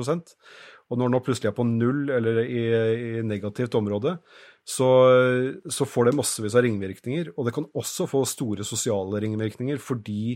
[0.91, 4.17] Og når den nå plutselig er på null eller i, i negativt område,
[4.67, 4.89] så,
[5.71, 7.31] så får det massevis av ringvirkninger.
[7.37, 10.35] Og det kan også få store sosiale ringvirkninger fordi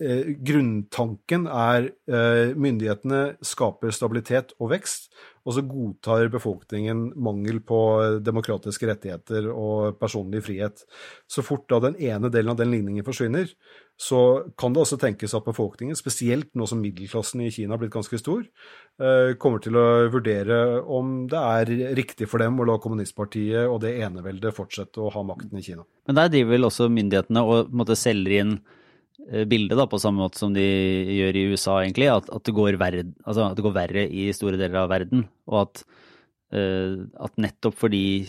[0.00, 5.12] eh, grunntanken er eh, myndighetene skaper stabilitet og vekst,
[5.44, 7.78] og så godtar befolkningen mangel på
[8.24, 10.86] demokratiske rettigheter og personlig frihet.
[11.28, 13.52] Så fort da den ene delen av den ligningen forsvinner,
[13.96, 17.94] så kan det også tenkes at befolkningen, spesielt nå som middelklassen i Kina har blitt
[17.94, 18.42] ganske stor,
[18.98, 23.80] eh, kommer til å vurdere om det er riktig for dem å la kommunistpartiet og
[23.86, 25.86] det eneveldet fortsette å ha makten i Kina.
[26.08, 28.54] Men der driver vel også myndighetene og måte selger inn
[29.30, 30.66] eh, bildet da, på samme måte som de
[31.20, 34.58] gjør i USA, egentlig, at, at, det verre, altså, at det går verre i store
[34.58, 35.28] deler av verden.
[35.46, 35.84] Og at,
[36.50, 38.26] eh, at nettopp fordi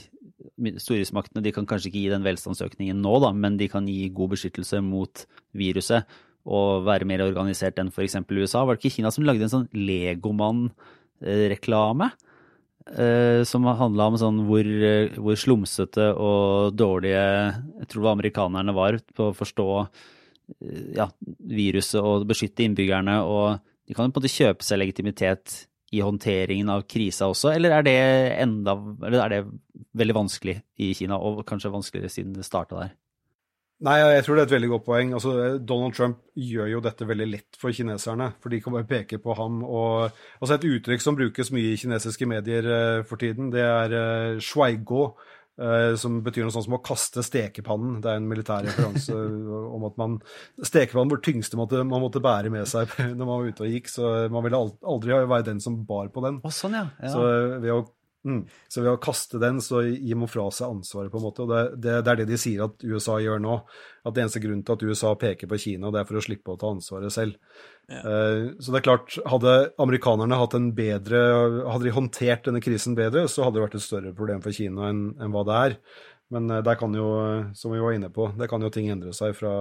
[0.81, 4.29] storhetsmaktene de kan kanskje ikke gi den velstandsøkningen nå, da, men de kan gi god
[4.35, 5.13] beskyttelse mot
[5.57, 6.01] viruset
[6.45, 8.15] og være mer organisert enn f.eks.
[8.29, 8.59] USA.
[8.65, 12.07] Var det ikke Kina som lagde en sånn Legomann-reklame?
[12.93, 18.17] eh, som handla om sånn hvor, eh, hvor slumsete og dårlige jeg tror det var
[18.17, 23.21] amerikanerne var på å forstå eh, ja, viruset og beskytte innbyggerne.
[23.25, 27.53] Og de kan jo på en måte kjøpe seg legitimitet i håndteringen av krisa også,
[27.53, 27.97] eller er det
[28.41, 28.73] enda
[29.05, 29.41] eller er det
[29.95, 32.95] veldig vanskelig i Kina, og kanskje vanskeligere siden det starta der?
[33.83, 35.09] Nei, jeg tror det er et veldig godt poeng.
[35.17, 39.19] Altså, Donald Trump gjør jo dette veldig lett for kineserne, for de kan bare peke
[39.19, 39.59] på ham.
[39.67, 43.95] Og, altså Et uttrykk som brukes mye i kinesiske medier uh, for tiden, det er
[43.99, 44.39] uh,
[45.95, 48.01] som betyr noe sånt som å kaste stekepannen.
[48.03, 49.15] Det er en militær referanse
[49.75, 50.17] om at man
[50.59, 53.91] Stekepannen hvor tyngste måtte, man måtte bære med seg når man var ute og gikk,
[53.91, 56.41] så man ville aldri være den som bar på den.
[56.43, 56.89] Å, sånn, ja.
[56.99, 57.13] ja.
[57.13, 57.23] Så
[57.63, 57.85] ved å
[58.25, 58.41] Mm.
[58.67, 61.45] Så ved å kaste den, så gir man fra seg ansvaret, på en måte.
[61.45, 63.59] Og det, det, det, er det de sier at USA gjør nå.
[64.05, 66.55] At det eneste grunnen til at USA peker på Kina, det er for å slippe
[66.55, 67.37] å ta ansvaret selv.
[67.91, 68.01] Ja.
[68.01, 71.19] Uh, så det er klart, hadde amerikanerne hatt en bedre
[71.69, 74.89] Hadde de håndtert denne krisen bedre, så hadde det vært et større problem for Kina
[74.89, 75.77] enn, enn hva det er.
[76.33, 77.07] Men uh, der kan jo,
[77.57, 79.53] som vi var inne på, det kan jo ting endre seg fra,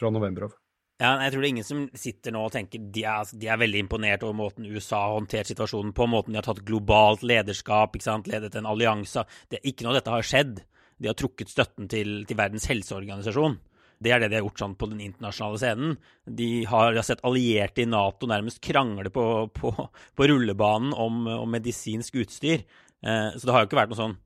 [0.00, 0.59] fra november av.
[1.00, 3.48] Ja, jeg tror det er ingen som sitter nå og tenker de er, altså, de
[3.48, 7.24] er veldig imponert over måten USA har håndtert situasjonen på, måten de har tatt globalt
[7.24, 9.24] lederskap, ikke sant, ledet en allianse.
[9.48, 10.60] Det, er ikke noe dette har skjedd.
[11.00, 13.56] De har trukket støtten til, til Verdens helseorganisasjon.
[14.00, 15.96] Det er det de har gjort sånn på den internasjonale scenen.
[16.24, 19.24] De har, de har sett allierte i Nato nærmest krangle på,
[19.56, 19.72] på,
[20.16, 22.64] på rullebanen om, om, medisinsk utstyr.
[23.00, 24.16] Eh, så det har jo ikke vært noe sånn,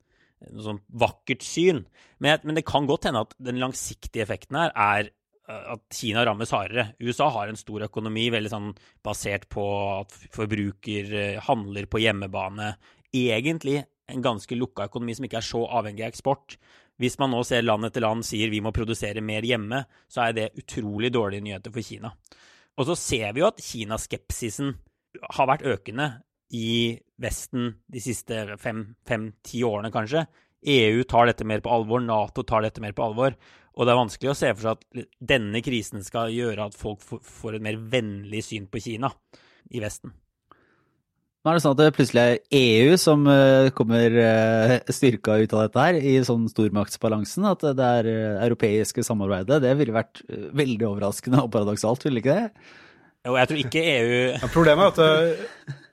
[0.51, 1.85] noe sånn vakkert syn.
[2.23, 5.11] Men, men, det kan godt hende at den langsiktige effekten her er
[5.47, 6.87] at Kina rammes hardere.
[6.99, 8.71] USA har en stor økonomi veldig sånn
[9.05, 9.65] basert på
[10.01, 12.73] at forbruker eh, handler på hjemmebane.
[13.15, 16.57] Egentlig en ganske lukka økonomi som ikke er så avhengig av eksport.
[17.01, 20.35] Hvis man nå ser land etter land sier vi må produsere mer hjemme, så er
[20.37, 22.13] det utrolig dårlige nyheter for Kina.
[22.75, 24.73] Og så ser vi jo at Kinaskepsisen
[25.37, 26.09] har vært økende
[26.55, 30.25] i Vesten de siste fem-ti årene, kanskje.
[30.65, 33.35] EU tar dette mer på alvor, Nato tar dette mer på alvor.
[33.75, 37.03] Og det er vanskelig å se for seg at denne krisen skal gjøre at folk
[37.03, 39.11] får et mer vennlig syn på Kina
[39.75, 40.13] i Vesten.
[41.45, 45.51] Nå er det sånn at det plutselig er EU som eh, kommer eh, styrka ut
[45.53, 47.45] av dette her, i sånn stormaktsbalansen.
[47.45, 49.59] At det er eh, europeiske samarbeidet.
[49.61, 52.71] Det ville vært veldig overraskende og paradoksalt, ville ikke det?
[53.25, 55.84] Jo, jeg tror ikke EU ja, Problemet er at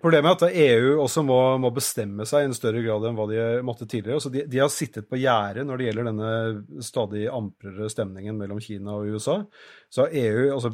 [0.00, 3.26] Problemet er at EU også må, må, bestemme seg i en større grad enn hva
[3.28, 4.16] de måtte tidligere.
[4.16, 6.30] Altså de, de, har sittet på gjerdet når det gjelder denne
[6.86, 9.42] stadig amprere stemningen mellom Kina og USA.
[9.90, 10.70] Så har EU, altså,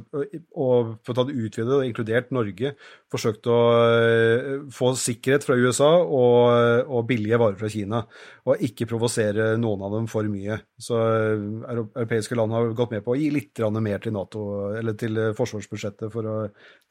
[0.61, 2.75] og for å ta det utvidet, inkludert Norge,
[3.11, 8.03] forsøkt å uh, få sikkerhet fra USA og, og, billige varer fra Kina.
[8.47, 10.61] Og ikke provosere noen av dem for mye.
[10.77, 14.43] Så uh, europeiske land har gått med på å gi litt mer til NATO,
[14.77, 16.37] eller til forsvarsbudsjettet for å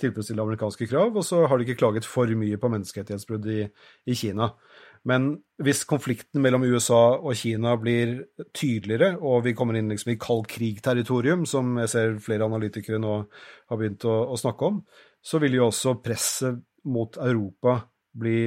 [0.02, 3.62] tilfredsstille amerikanske krav, og så har de ikke klaget for for mye på menneskerettighetsbrudd i,
[4.10, 4.52] i Kina.
[5.06, 5.28] Men
[5.62, 8.18] hvis konflikten mellom USA og Kina blir
[8.58, 13.20] tydeligere, og vi kommer inn liksom i kald krig-territorium, som jeg ser flere analytikere nå
[13.22, 14.82] har begynt å, å, snakke om,
[15.22, 16.58] så vil jo også presset
[16.90, 17.84] mot Europa
[18.16, 18.40] bli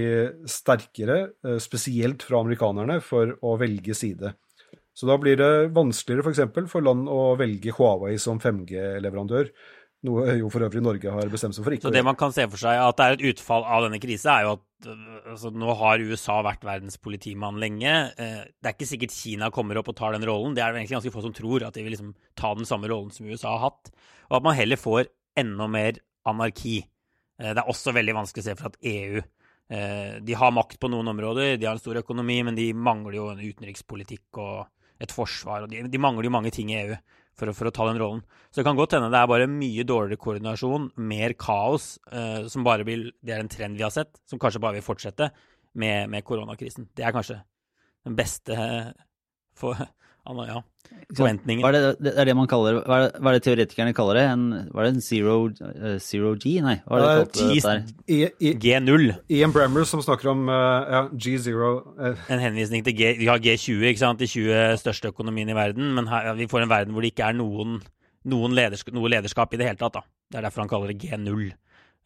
[0.51, 4.35] sterkere, eh, spesielt fra amerikanerne, for å velge side.
[4.99, 6.43] Så da blir det vanskeligere f.eks.
[6.57, 9.53] For, for land å velge Huawei som 5G-leverandør,
[10.07, 12.45] noe jo for øvrig Norge har bestemt seg for ikke Så det man kan se
[12.51, 14.91] for seg at det er et utfall av denne krisa, er jo at
[15.33, 17.95] altså, nå har USA vært verdens politimann lenge.
[18.15, 20.55] Eh, det er ikke sikkert Kina kommer opp og tar den rollen.
[20.55, 23.11] Det er egentlig ganske få som tror at de vil liksom ta den samme rollen
[23.15, 23.93] som USA har hatt.
[24.31, 25.99] Og at man heller får enda mer
[26.31, 26.79] anarki.
[27.41, 30.79] Eh, det er også veldig vanskelig å se for at EU eh, De har makt
[30.79, 34.69] på noen områder, de har en stor økonomi, men de mangler jo en utenrikspolitikk og
[35.03, 35.67] et forsvar.
[35.67, 36.99] og De, de mangler jo mange ting i EU
[37.39, 38.23] for for å, ta den rollen.
[38.51, 42.67] Så det kan godt hende det er bare mye dårligere koordinasjon, mer kaos, eh, som
[42.67, 45.31] bare vil Det er en trend vi har sett, som kanskje bare vil fortsette
[45.75, 46.89] med, med koronakrisen.
[46.97, 47.39] Det er kanskje
[48.07, 48.59] den beste
[49.59, 49.79] for,
[50.29, 50.61] ja,
[51.17, 51.65] Forventninger.
[51.65, 53.95] Hva er det, det, er det man kaller Hva er det, hva er det teoretikerne
[53.97, 54.25] kaller det?
[54.29, 54.43] En,
[54.75, 56.59] hva er det en zero, uh, zero G?
[56.65, 58.57] Nei, hva er det kalt det der?
[58.65, 59.07] G0.
[59.39, 61.55] Ian Bremmer som snakker om uh, ja, G0.
[61.57, 62.11] Uh.
[62.11, 62.27] Eh.
[62.35, 65.95] En henvisning til G, vi har G20, ikke sant, de 20 største økonomiene i verden.
[65.97, 67.79] Men her, vi får en verden hvor det ikke er noen,
[68.29, 69.97] noen lederskap, noe lederskap i det hele tatt.
[69.97, 70.05] Da.
[70.29, 71.49] Det er derfor han kaller det G0.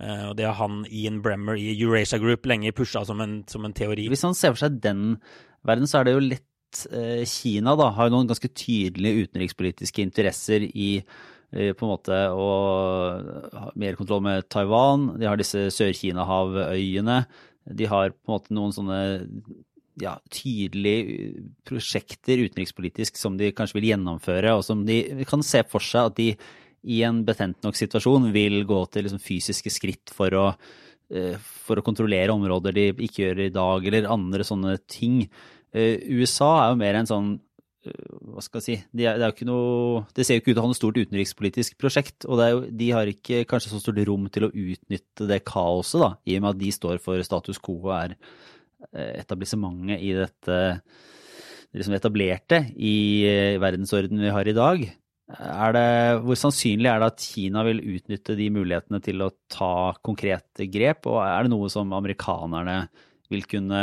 [0.03, 3.67] Uh, og det har han Ian Bremmer i Eurasia Group lenge pusha som en, som
[3.67, 4.07] en teori.
[4.11, 5.19] Hvis han ser for seg den
[5.67, 6.47] verden, så er det jo lett
[6.91, 12.49] Eh, Kina da, har noen ganske tydelige utenrikspolitiske interesser i eh, på en måte å
[13.53, 15.13] ha mer kontroll med Taiwan.
[15.21, 17.23] De har disse Sør-Kina-havøyene.
[17.71, 19.03] De har på en måte noen sånne
[20.01, 25.85] ja, tydelige prosjekter utenrikspolitisk som de kanskje vil gjennomføre, og som de kan se for
[25.85, 26.31] seg at de
[26.83, 30.47] i en betent nok situasjon vil gå til liksom fysiske skritt for å,
[31.15, 35.29] eh, for å kontrollere områder de ikke gjør i dag, eller andre sånne ting.
[35.73, 37.29] Eh, USA er jo mer en sånn
[37.89, 40.79] eh, hva skal jeg si, det, det ser jo ikke ut til å ha noe
[40.79, 42.29] stort utenrikspolitisk prosjekt.
[42.29, 46.13] Og jo, de har ikke kanskje så stort rom til å utnytte det kaoset, da,
[46.29, 48.17] i og med at de står for status quo og er
[48.93, 50.61] eh, etablissementet i dette
[51.73, 53.25] liksom etablerte i
[53.57, 54.83] verdensordenen vi har i dag.
[55.33, 55.85] Det,
[56.21, 61.09] hvor sannsynlig er det at Kina vil utnytte de mulighetene til å ta konkrete grep,
[61.09, 62.77] og er det noe som amerikanerne
[63.33, 63.81] vil kunne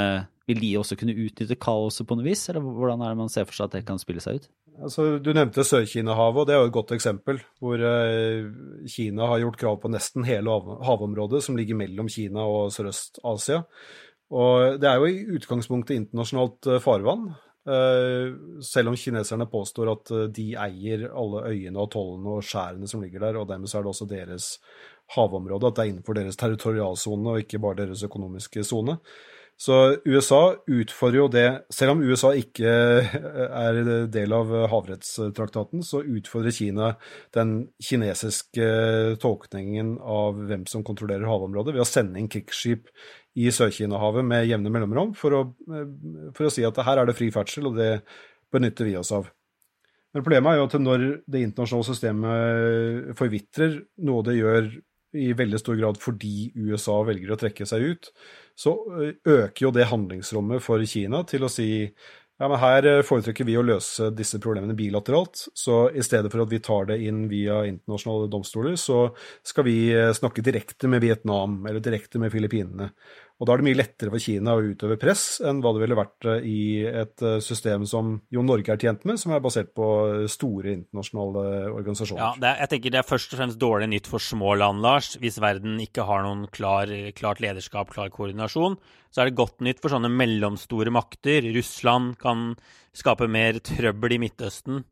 [0.49, 3.45] vil de også kunne utnytte kaoset på noe vis, eller hvordan er det man ser
[3.47, 4.49] for seg at det kan spille seg ut?
[4.79, 7.41] Altså, du nevnte Sør-Kina-havet, og det er jo et godt eksempel.
[7.59, 8.47] Hvor eh,
[8.89, 10.55] Kina har gjort krav på nesten hele
[10.87, 13.61] havområdet som ligger mellom Kina og Sørøst-Asia.
[14.29, 17.27] Og det er jo i utgangspunktet internasjonalt eh, farvann.
[17.69, 18.31] Eh,
[18.63, 23.27] selv om kineserne påstår at de eier alle øyene og tollene og skjærene som ligger
[23.27, 24.53] der, og dermed så er det også deres
[25.17, 28.95] havområde, at det er innenfor deres territorialsone og ikke bare deres økonomiske sone.
[29.59, 29.75] Så
[30.07, 33.79] USA utfordrer jo det Selv om USA ikke er
[34.11, 36.93] del av havrettstraktaten, så utfordrer Kina
[37.35, 38.69] den kinesiske
[39.19, 42.87] tolkningen av hvem som kontrollerer havområdet, ved å sende inn krigsskip
[43.39, 45.43] i Sør-Kina-havet med jevne mellomrom for å,
[46.35, 47.91] for å si at her er det fri ferdsel, og det
[48.53, 49.27] benytter vi oss av.
[50.15, 53.75] Men problemet er jo at når det internasjonale systemet forvitrer,
[54.07, 54.71] noe det gjør
[55.17, 58.09] i veldig stor grad fordi USA velger å trekke seg ut,
[58.59, 58.75] så
[59.25, 61.69] øker jo det handlingsrommet for Kina til å si
[62.39, 66.51] ja, men her foretrekker vi å løse disse problemene bilateralt, så i stedet for at
[66.53, 69.09] vi tar det inn via internasjonale domstoler, så
[69.43, 69.79] skal vi
[70.15, 72.93] snakke direkte med Vietnam eller direkte med Filippinene.
[73.39, 75.95] Og da er det mye lettere for Kina å utøve press enn hva det ville
[75.95, 79.71] vært eh, i et eh, system som jo Norge er tjent med, som er basert
[79.77, 79.87] på
[80.31, 82.19] store internasjonale organisasjoner.
[82.19, 85.13] Ja, er, jeg tenker Det er først og fremst dårlig nytt for små land, Lars.
[85.23, 88.75] Hvis verden ikke har noen klar, klart lederskap, klar koordinasjon,
[89.09, 91.47] så er det godt nytt for sånne mellomstore makter.
[91.55, 92.51] Russland kan
[92.95, 94.83] skape mer trøbbel i Midtøsten.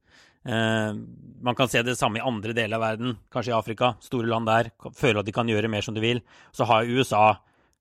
[0.47, 0.95] Uh,
[1.43, 3.91] man kan se det samme i andre deler av verden, kanskje i Afrika.
[4.03, 6.21] Store land der føler at de kan gjøre mer som de vil.
[6.55, 7.25] Så har USA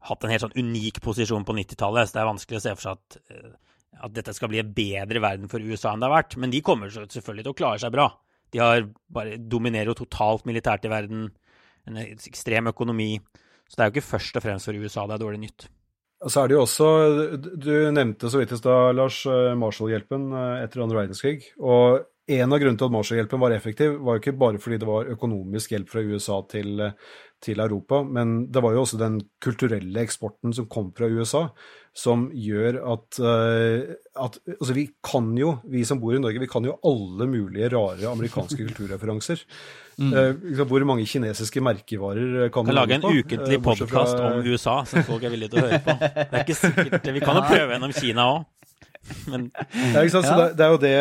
[0.09, 2.87] hatt en helt sånn unik posisjon på 90-tallet, så det er vanskelig å se for
[2.87, 3.55] seg at, eh,
[3.97, 6.37] at, dette skal bli en bedre verden for USA enn det har vært.
[6.41, 8.11] Men de kommer selvfølgelig til å klare seg bra.
[8.55, 11.31] De har bare, dominerer jo totalt militært i verden,
[11.87, 13.17] en ekstrem økonomi.
[13.67, 15.69] Så det er jo ikke først og fremst for USA det er dårlig nytt.
[16.25, 16.87] Og Så er det jo også,
[17.61, 21.51] Du nevnte så vidt i stad, Lars, eh, Marshall-hjelpen eh, etter andre verdenskrig.
[21.61, 24.89] og en av grunnene til at Marshall-hjelpen var effektiv, var jo ikke bare fordi det
[24.89, 26.83] var økonomisk hjelp fra USA til,
[27.43, 31.45] til, Europa, men det var jo også den kulturelle eksporten som kom fra USA,
[31.97, 33.95] som gjør at, uh,
[34.27, 37.71] at Altså, vi kan jo, vi som bor i Norge, vi kan jo alle mulige
[37.73, 39.45] rare amerikanske kulturreferanser.
[39.97, 40.11] Mm.
[40.13, 44.35] Uh, hvor mange kinesiske merkevarer kan vi lage en ukentlig podkast fra...
[44.35, 45.95] om USA som folk er villige til å høre på.
[46.03, 48.45] Det er ikke sikkert Vi kan jo prøve gjennom Kina òg.
[49.31, 50.97] Men, ja, det, er jo det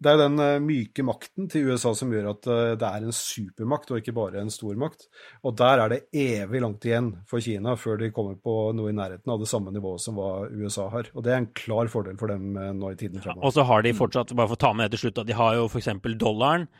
[0.00, 3.14] Det er den uh, myke makten til USA som gjør at uh, det er en
[3.14, 5.04] supermakt, og ikke bare en stormakt.
[5.44, 8.96] Og der er det evig langt igjen for Kina før de kommer på noe i
[8.96, 11.10] nærheten av det samme nivået som hva USA har.
[11.12, 13.44] Og det er en klar fordel for dem uh, nå i tiden fremover.
[13.44, 15.28] Ja, og så har de fortsatt, bare for å ta med det til slutt, at
[15.28, 15.92] de har jo f.eks.
[16.20, 16.70] dollaren.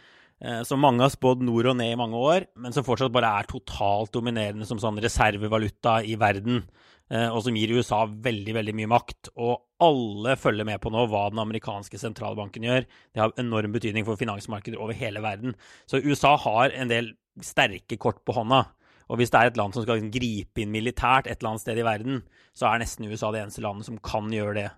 [0.65, 3.49] Som mange har spådd nord og ned i mange år, men som fortsatt bare er
[3.51, 6.63] totalt dominerende som sånn reservevaluta i verden.
[7.11, 9.33] Eh, og som gir USA veldig veldig mye makt.
[9.43, 12.87] Og alle følger med på nå hva den amerikanske sentralbanken gjør.
[12.87, 15.57] Det har enorm betydning for finansmarkeder over hele verden.
[15.91, 18.65] Så USA har en del sterke kort på hånda.
[19.11, 21.81] Og hvis det er et land som skal gripe inn militært et eller annet sted
[21.83, 22.21] i verden,
[22.55, 24.69] så er nesten USA det eneste landet som kan gjøre det.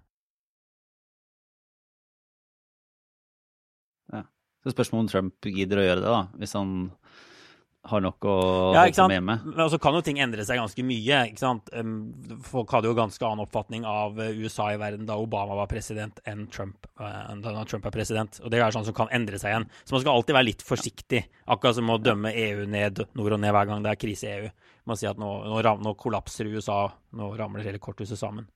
[4.14, 4.22] Ja.
[4.64, 6.22] Så spørsmålet om Trump gidder å gjøre det, da.
[6.40, 6.72] Hvis han
[7.82, 8.34] har nok å
[8.76, 9.46] ja, holde med med.
[9.56, 11.18] Men så kan jo ting endre seg ganske mye.
[11.32, 11.70] ikke sant?
[12.46, 16.22] Folk hadde jo ganske annen oppfatning av eh, USA i verden da Obama var president
[16.28, 18.38] enn Trump, eh, enn da Trump er president.
[18.44, 19.68] Og det er sånn som kan endre seg igjen.
[19.82, 21.24] Så man skal alltid være litt forsiktig.
[21.50, 24.34] Akkurat som å dømme EU ned nord og ned hver gang det er krise i
[24.36, 24.52] EU.
[24.86, 26.84] Man sier at nå, nå, nå kollapser USA,
[27.18, 28.46] nå ramler hele korthuset sammen.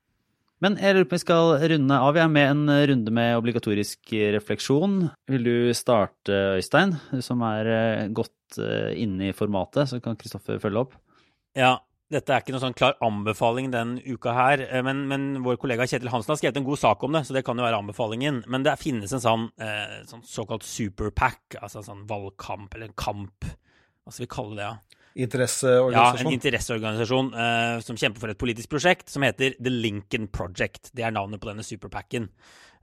[0.65, 4.15] Men jeg lurer på om vi skal runde av jeg, med en runde med obligatorisk
[4.37, 5.03] refleksjon.
[5.29, 10.17] Vil du starte, Øystein, du som er eh, godt eh, inne i formatet, så kan
[10.17, 10.97] Kristoffer følge opp?
[11.57, 11.75] Ja,
[12.13, 15.89] dette er ikke noen sånn klar anbefaling den uka her, eh, men, men, vår kollega
[15.91, 18.45] Kjetil Hansen har skrevet en god sak om det, så det kan jo være anbefalingen.
[18.53, 23.01] Men det finnes en sånn, eh, sånn såkalt superpack, altså en sånn valgkamp, eller en
[23.01, 23.49] kamp,
[24.07, 24.69] hva skal vi kalle det?
[24.69, 24.96] Ja?
[25.17, 26.21] Interesseorganisasjon?
[26.21, 30.91] Ja, en interesseorganisasjon uh, som kjemper for et politisk prosjekt som heter The Lincoln Project.
[30.93, 32.29] Det er navnet på denne superpacken.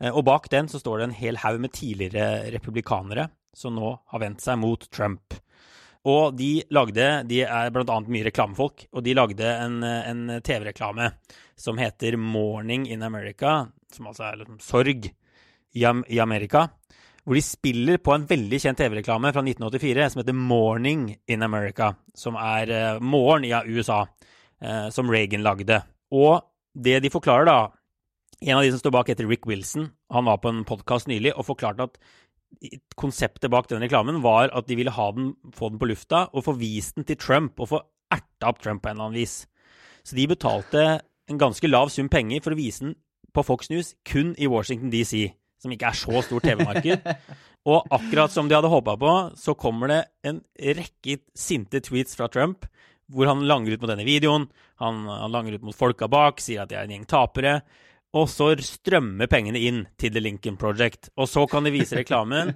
[0.02, 3.94] Uh, og bak den så står det en hel haug med tidligere republikanere som nå
[4.10, 5.38] har vendt seg mot Trump.
[6.10, 11.14] Og de lagde De er blant annet mye reklamefolk, og de lagde en, en TV-reklame
[11.56, 16.66] som heter Morning in America, som altså er liksom sorg i, i Amerika
[17.24, 21.94] hvor de spiller på en veldig kjent TV-reklame fra 1984 som heter Morning in America,
[22.16, 25.80] som er uh, morgen i USA, uh, som Reagan lagde.
[26.12, 26.44] Og
[26.76, 27.72] det de forklarer, da
[28.44, 29.86] En av de som står bak, heter Rick Wilson.
[30.12, 31.94] Han var på en podkast nylig og forklarte at
[33.00, 36.58] konseptet bak den reklamen var at de ville den, få den på lufta og få
[36.60, 37.80] vist den til Trump og få
[38.12, 39.48] erta opp Trump på en eller annen vis.
[40.04, 42.98] Så de betalte en ganske lav sum penger for å vise den
[43.34, 45.32] på Fox News kun i Washington DC
[45.64, 47.10] som ikke er så stort TV-marked.
[47.72, 52.28] Og akkurat som de hadde håpa på, så kommer det en rekke sinte tweets fra
[52.32, 52.68] Trump
[53.14, 54.48] hvor han langer ut mot denne videoen.
[54.82, 57.58] Han, han langer ut mot folka bak, sier at de er en gjeng tapere.
[58.14, 61.12] Og så strømmer pengene inn til The Lincoln Project.
[61.18, 62.54] Og så kan de vise reklamen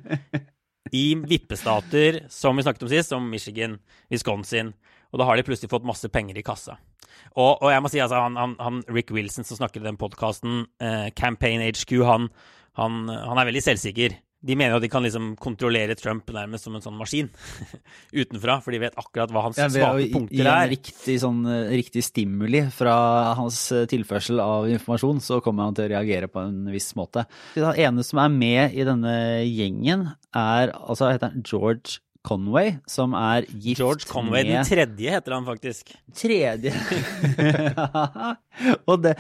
[0.96, 3.80] i vippestater som vi snakket om sist, som Michigan,
[4.12, 4.74] Wisconsin.
[5.12, 6.78] Og da har de plutselig fått masse penger i kassa.
[7.38, 9.98] Og, og jeg må si, altså, han, han, han Rick Wilson som snakker i den
[10.00, 12.30] podkasten, eh, Campaign HQ, han,
[12.78, 14.16] han, han er veldig selvsikker.
[14.48, 17.32] De mener jo at de kan liksom kontrollere Trump nærmest som en sånn maskin
[18.22, 20.70] utenfra, for de vet akkurat hva hans Ja, svake punkter gi en er.
[20.72, 22.94] riktig, sånn, eh, riktig stimuli fra
[23.40, 27.26] hans eh, tilførsel av informasjon, så kommer han til å reagere på en viss måte.
[27.58, 29.16] Den ene som er med i denne
[29.50, 31.98] gjengen, er altså heter han George
[32.28, 35.94] Conway, som er gift George Conway den tredje heter han faktisk.
[36.18, 36.74] tredje
[38.90, 39.14] Og det,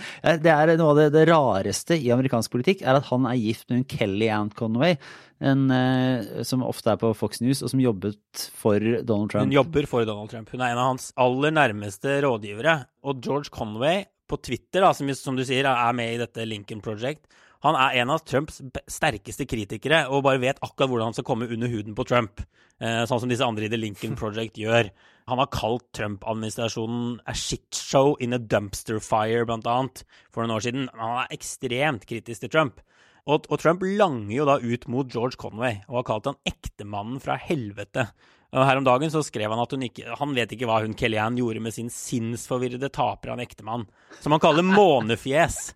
[0.43, 3.70] det er noe av det, det rareste i amerikansk politikk, er at han er gift
[3.70, 4.97] med en Kelly Ann Conway,
[5.39, 9.47] en, eh, som ofte er på Fox News, og som jobbet for Donald Trump.
[9.47, 10.51] Hun jobber for Donald Trump.
[10.51, 12.80] Hun er en av hans aller nærmeste rådgivere.
[13.08, 16.84] Og George Conway på Twitter, da, som, som du sier er med i dette Lincoln
[16.84, 17.28] Project,
[17.66, 21.49] han er en av Trumps sterkeste kritikere og bare vet akkurat hvordan han skal komme
[21.49, 22.43] under huden på Trump.
[22.78, 24.91] Eh, sånn som disse andre i The Lincoln Project gjør.
[25.28, 30.68] Han har kalt Trump-administrasjonen a shitshow in a dumpster fire, blant annet, for noen år
[30.68, 30.91] siden.
[30.95, 32.84] Han er ekstremt kritisk til Trump.
[33.28, 37.20] Og, og Trump langer jo da ut mot George Conway og har kalt han ektemannen
[37.20, 38.08] fra helvete.
[38.56, 41.62] Her om dagen så skrev han at ikke, han vet ikke hva hun Kellyanne gjorde
[41.66, 43.84] med sin sinnsforvirrede taper av en ektemann,
[44.22, 45.74] som han kaller månefjes.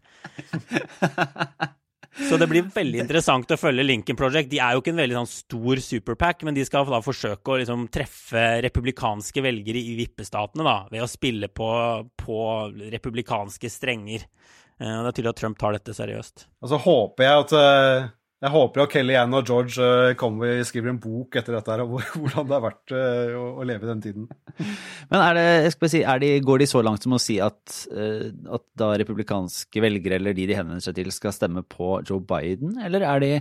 [2.12, 4.50] Så det blir veldig interessant å følge Lincoln Project.
[4.52, 7.60] De er jo ikke en veldig sånn stor superpack, men de skal da forsøke å
[7.62, 11.70] liksom treffe republikanske velgere i vippestatene da, ved å spille på,
[12.20, 12.40] på
[12.92, 14.28] republikanske strenger.
[14.76, 16.48] Eh, Det er tydelig at Trump tar dette seriøst.
[16.60, 18.10] Og så håper jeg at eh,
[18.42, 21.84] jeg håper jo Kelly Ann og George eh, Conway skriver en bok etter dette her,
[21.86, 24.26] om hvordan det har vært eh, å, å leve i den tiden.
[25.12, 27.38] Men er det, jeg skal si, er de, går de så langt som å si
[27.44, 32.00] at, eh, at da republikanske velgere, eller de de henvender seg til, skal stemme på
[32.08, 33.32] Joe Biden, eller er de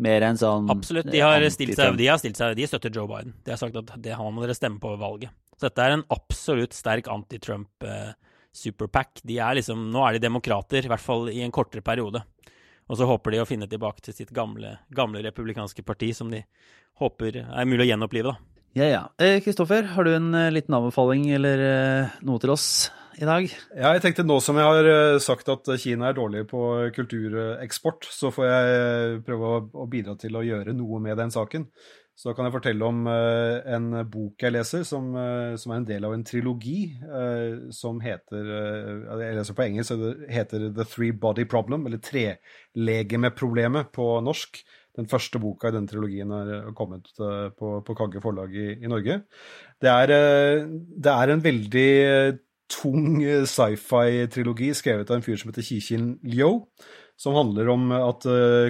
[0.00, 1.10] mer en sånn Absolutt.
[1.12, 3.34] De har, stilt seg, de har stilt seg De støtter Joe Biden.
[3.44, 5.30] De har sagt at det, han må dere stemme på ved valget.
[5.56, 9.10] Så dette er en absolutt sterk anti-Trump-superpack.
[9.28, 12.20] De er liksom Nå er de demokrater, i hvert fall i en kortere periode.
[12.90, 16.42] Og så håper de å finne tilbake til sitt gamle, gamle republikanske parti, som de
[17.00, 18.50] håper er mulig å gjenopplive, da.
[18.78, 19.02] Ja, ja.
[19.18, 22.66] Eh, Kristoffer, har du en eh, liten anbefaling eller eh, noe til oss
[23.18, 23.46] i dag?
[23.74, 26.62] Ja, jeg tenkte nå som jeg har eh, sagt at Kina er dårlig på
[26.94, 31.66] kultureksport, så får jeg eh, prøve å bidra til å gjøre noe med den saken.
[32.20, 35.86] Så kan jeg fortelle om eh, en bok jeg leser, som, eh, som er en
[35.88, 40.84] del av en trilogi eh, som heter Jeg leser på engelsk, så det heter The
[40.84, 44.60] Three Body Problem, eller Trelegemeproblemet på norsk.
[44.98, 49.22] Den første boka i denne trilogien er kommet på, på Kagge forlag i, i Norge.
[49.80, 50.12] Det er,
[50.66, 51.92] det er en veldig
[52.70, 56.66] tung sci-fi-trilogi skrevet av en fyr som heter Qixin Liu,
[57.16, 58.26] som handler om at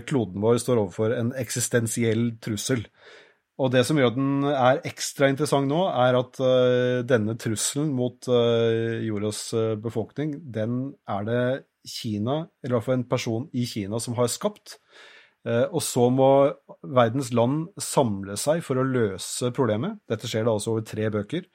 [0.07, 2.85] kloden vår står overfor en eksistensiell trussel.
[3.61, 8.29] Og det som gjør den er ekstra interessant nå, er at uh, denne trusselen mot
[8.33, 11.45] uh, jordas uh, befolkning, den er det
[11.85, 14.79] Kina, eller i hvert fall en person i Kina, som har skapt.
[15.49, 16.27] Og så må
[16.85, 19.97] verdens land samle seg for å løse problemet.
[20.05, 21.47] Dette skjer da altså over tre bøker.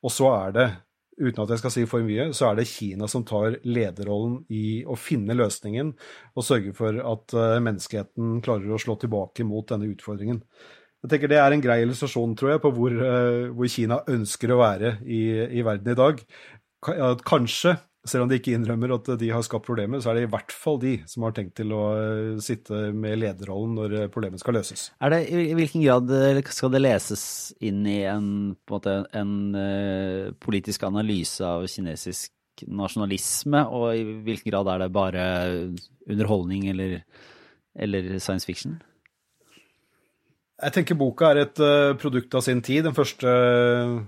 [0.00, 0.64] Og så er det,
[1.20, 4.80] uten at jeg skal si for mye, så er det Kina som tar lederrollen i
[4.88, 5.92] å finne løsningen
[6.32, 10.40] og sørge for at eh, menneskeheten klarer å slå tilbake mot denne utfordringen.
[11.04, 14.54] Jeg tenker Det er en grei illustrasjon tror jeg, på hvor, eh, hvor Kina ønsker
[14.54, 15.24] å være i,
[15.60, 16.22] i verden i dag.
[17.28, 17.74] Kanskje,
[18.08, 20.54] selv om de ikke innrømmer at de har skapt problemet, så er det i hvert
[20.56, 24.56] fall de som har tenkt til å eh, sitte med lederrollen når eh, problemet skal
[24.56, 24.86] løses.
[24.96, 26.14] Det, I hvilken grad
[26.56, 27.26] skal det leses
[27.60, 29.36] inn i en, en, måte, en
[30.40, 32.32] politisk analyse av kinesisk
[32.64, 35.28] nasjonalisme, og i hvilken grad er det bare
[36.08, 37.00] underholdning eller,
[37.76, 38.80] eller science fiction?
[40.64, 42.86] Jeg tenker boka er et eh, produkt av sin tid.
[42.86, 43.28] Den første,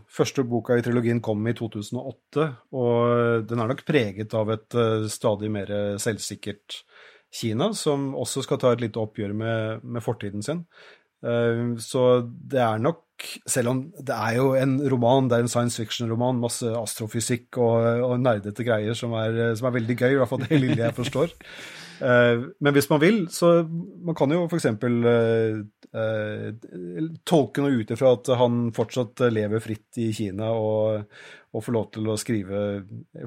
[0.08, 2.46] første boka i trilogien kom i 2008,
[2.80, 6.80] og den er nok preget av et eh, stadig mer selvsikkert
[7.36, 10.64] Kina, som også skal ta et lite oppgjør med, med fortiden sin.
[11.26, 13.02] Eh, Så det er nok,
[13.48, 17.84] selv om det er jo en roman, det er en science fiction-roman, masse astrofysikk og,
[18.06, 20.96] og nerdete greier som er, som er veldig gøy, i hvert fall det lille jeg
[21.02, 21.36] forstår.
[21.96, 23.58] Eh, Men hvis man vil, så
[24.04, 24.66] man kan jo f.eks.
[27.26, 31.06] tolke noe ut ifra at han fortsatt lever fritt i Kina og,
[31.56, 32.62] og får lov til å skrive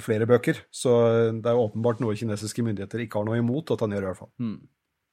[0.03, 0.61] flere bøker.
[0.71, 0.93] Så
[1.41, 4.21] det er åpenbart noe kinesiske myndigheter ikke har noe imot at han gjør, i hvert
[4.21, 4.31] fall.
[4.41, 4.57] Hmm.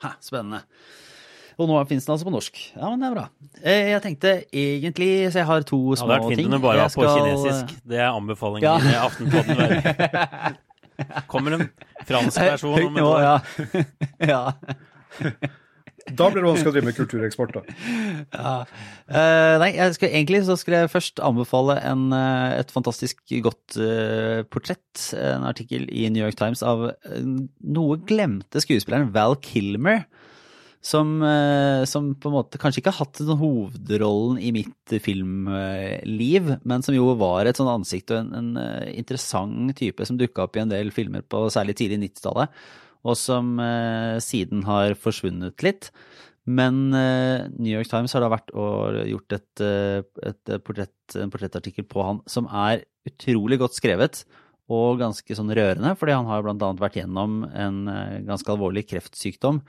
[0.05, 0.63] Ha, spennende.
[1.57, 2.59] Og nå finnes den altså på norsk.
[2.77, 3.23] Ja, men det er bra.
[3.63, 6.49] Eh, Jeg tenkte egentlig Så jeg har to Det små hadde vært fint ting.
[6.51, 7.67] om det bare var Jeg på skal- kinesisk.
[7.89, 8.77] Det er anbefalingen Ja.
[8.77, 9.57] i Aftenposten.
[11.33, 11.65] Kommer en
[12.09, 13.09] fransk versjon om et dag?
[13.09, 13.21] år.
[13.25, 13.37] ja.
[14.33, 14.43] ja.
[16.07, 17.63] Da blir det vanskelig å drive med kultureksport, da.
[18.37, 18.53] Ja.
[19.07, 24.43] Uh, nei, skal, egentlig så skulle jeg først anbefale en, uh, et fantastisk godt uh,
[24.51, 30.07] portrett, en artikkel i New York Times av noe glemte skuespilleren Val Kilmer.
[30.87, 31.17] Som,
[31.91, 36.95] som, på en måte kanskje ikke har hatt den hovedrollen i mitt filmliv, men som
[36.95, 40.71] jo var et sånn ansikt og en, en interessant type som dukka opp i en
[40.71, 42.55] del filmer på særlig tidlig 90-tallet
[43.07, 45.91] og som eh, siden har forsvunnet litt.
[46.47, 51.33] Men eh, New York Times har da vært og gjort et, eh, et portrett, en
[51.33, 54.25] portrettartikkel på han som er utrolig godt skrevet
[54.71, 57.85] og ganske sånn rørende, fordi han har blant annet vært gjennom en
[58.27, 59.61] ganske alvorlig kreftsykdom.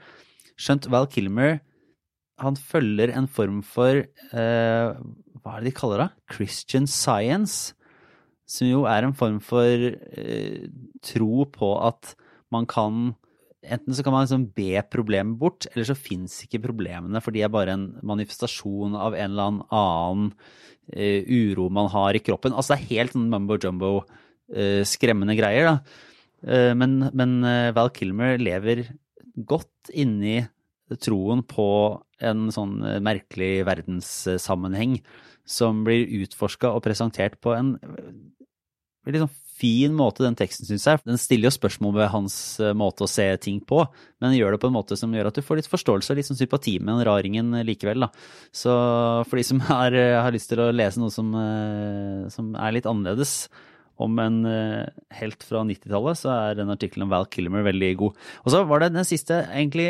[0.58, 1.60] Skjønt Val Kilmer
[2.42, 4.88] han følger en form for eh,
[5.42, 6.08] Hva er det de kaller det?
[6.36, 7.74] Christian science.
[8.48, 10.68] Som jo er en form for eh,
[11.04, 12.14] tro på at
[12.54, 13.16] man kan
[13.66, 17.42] Enten så kan man liksom be problemet bort, eller så fins ikke problemene, for de
[17.42, 22.54] er bare en manifestasjon av en eller annen uh, uro man har i kroppen.
[22.54, 23.90] Altså det er helt sånn mumbo jumbo,
[24.54, 26.04] uh, skremmende greier, da.
[26.46, 27.40] Uh, men, men
[27.74, 28.86] Val Kilmer lever
[29.34, 30.38] godt inni
[31.02, 31.68] troen på
[32.22, 35.00] en sånn merkelig verdenssammenheng
[35.48, 37.74] som blir utforska og presentert på en
[39.06, 41.02] veldig sånn fin måte, den teksten, syns jeg.
[41.08, 43.82] Den stiller jo spørsmål ved hans eh, måte å se ting på,
[44.22, 46.28] men gjør det på en måte som gjør at du får litt forståelse og litt
[46.28, 48.06] sånn sympati med den raringen likevel.
[48.06, 48.10] da.
[48.54, 48.74] Så
[49.28, 52.76] for de som har, eh, har lyst til å lese noe som, eh, som er
[52.76, 53.40] litt annerledes,
[53.98, 54.36] om en
[55.18, 58.20] helt fra 90-tallet, så er den artikkelen om Val Kilmer veldig god.
[58.44, 59.88] Og så var det den siste, egentlig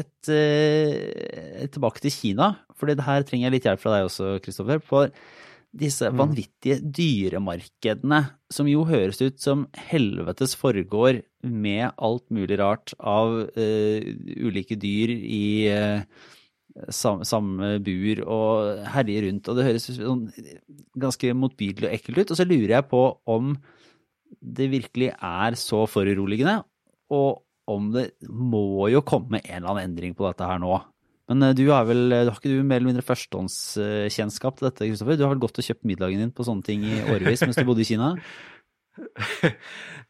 [0.00, 4.30] et, et, tilbake til Kina, for det her trenger jeg litt hjelp fra deg også,
[4.40, 4.80] Kristoffer.
[4.88, 5.12] For
[5.76, 6.20] disse mm.
[6.20, 8.22] vanvittige dyremarkedene,
[8.52, 15.12] som jo høres ut som helvetes foregår med alt mulig rart av uh, ulike dyr
[15.12, 16.26] i uh,
[16.92, 20.26] sam, samme bur og herjer rundt, og det høres sånn
[20.98, 22.32] ganske motbydelig og ekkelt ut.
[22.32, 23.02] Og så lurer jeg på
[23.36, 23.56] om
[24.40, 26.60] det virkelig er så foruroligende,
[27.14, 30.78] og om det må jo komme en eller annen endring på dette her nå.
[31.30, 34.90] Men eh, du har vel du har ikke du mer eller mindre førstehåndskjennskap til dette,
[34.90, 35.18] Kristoffer?
[35.18, 37.66] Du har vel gått og kjøpt middagen din på sånne ting i årevis mens du
[37.66, 38.14] bodde i Kina?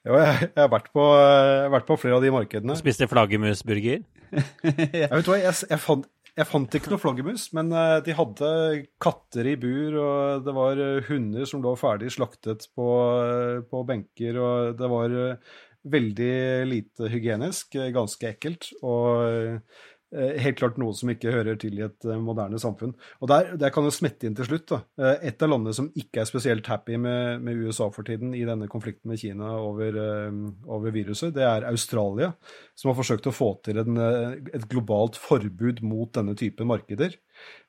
[0.07, 2.77] jo, jeg, jeg, har vært på, jeg, har vært på, flere av de markedene.
[2.79, 4.05] Spiste flaggermusburger?
[4.67, 6.07] jeg vet hva, jeg, jeg, fant,
[6.37, 8.51] jeg fant ikke noe flaggermus, men eh, de hadde
[9.03, 12.91] katter i bur, og det var hunder som lå ferdig slaktet på,
[13.71, 15.17] på benker, og det var
[15.87, 18.73] veldig lite hygienisk, ganske ekkelt.
[18.83, 19.59] og Eh,
[20.15, 22.95] helt klart noe som ikke hører til i et eh, moderne samfunn.
[23.21, 24.69] Og der, der kan jo smette inn til slutt.
[24.71, 24.79] Da.
[25.03, 28.45] Eh, et av landene som ikke er spesielt happy med, med USA for tiden i
[28.47, 29.99] denne konflikten med Kina over,
[30.69, 32.31] over, viruset, det er Australia,
[32.79, 37.19] som har forsøkt å få til en, et globalt forbud mot denne typen markeder.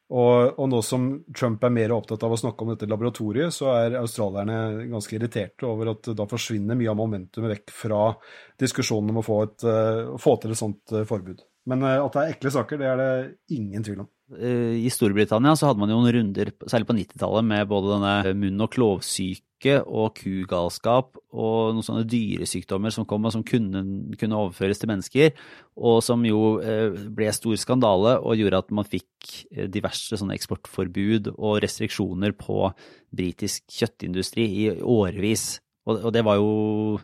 [0.07, 3.73] Og, og, nå som Trump er mer opptatt av å snakke om dette laboratoriet, så
[3.73, 8.01] er australierne ganske irriterte over at da forsvinner mye av momentumet vekk fra
[8.61, 9.67] diskusjonen om å få, et,
[10.21, 11.43] få til et sånt forbud.
[11.67, 14.07] Men eh, at det er ekle saker, det er det ingen tvil om.
[14.37, 18.33] Eh, I Storbritannia så hadde man jo noen runder, særlig på 90-tallet, med både denne
[18.39, 23.81] munn- og klovsyke og kugalskap og noen sånne dyresykdommer som kom og som kunne,
[24.19, 25.31] kunne, overføres til mennesker,
[25.75, 29.33] og som jo eh, ble stor skandale og gjorde at man fikk
[29.73, 32.69] diverse sånne eksportforbud og restriksjoner på
[33.17, 35.57] britisk kjøttindustri i årevis.
[35.87, 36.99] Og, det var jo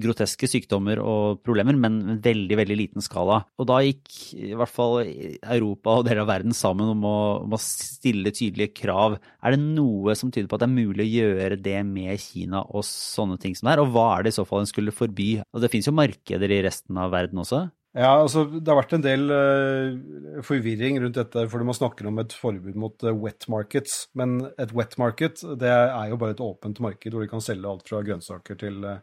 [0.00, 3.40] groteske sykdommer og problemer, men veldig, veldig liten skala.
[3.60, 7.56] Og da gikk i hvert fall Europa og deler av verden sammen om å, om
[7.56, 9.18] å, stille tydelige krav.
[9.44, 12.64] Er det noe som tyder på at det er mulig å gjøre det med Kina
[12.68, 13.84] og sånne ting som det er?
[13.84, 15.32] Og hva er det i så fall en skulle forby?
[15.50, 17.66] Og det finnes jo markeder i resten av verden også?
[17.90, 22.20] Ja, altså Det har vært en del uh, forvirring rundt dette, fordi man snakker om
[22.22, 24.04] et forbud mot uh, wet markets.
[24.14, 27.66] Men et wet market det er jo bare et åpent marked hvor de kan selge
[27.66, 29.02] alt fra grønnsaker til uh,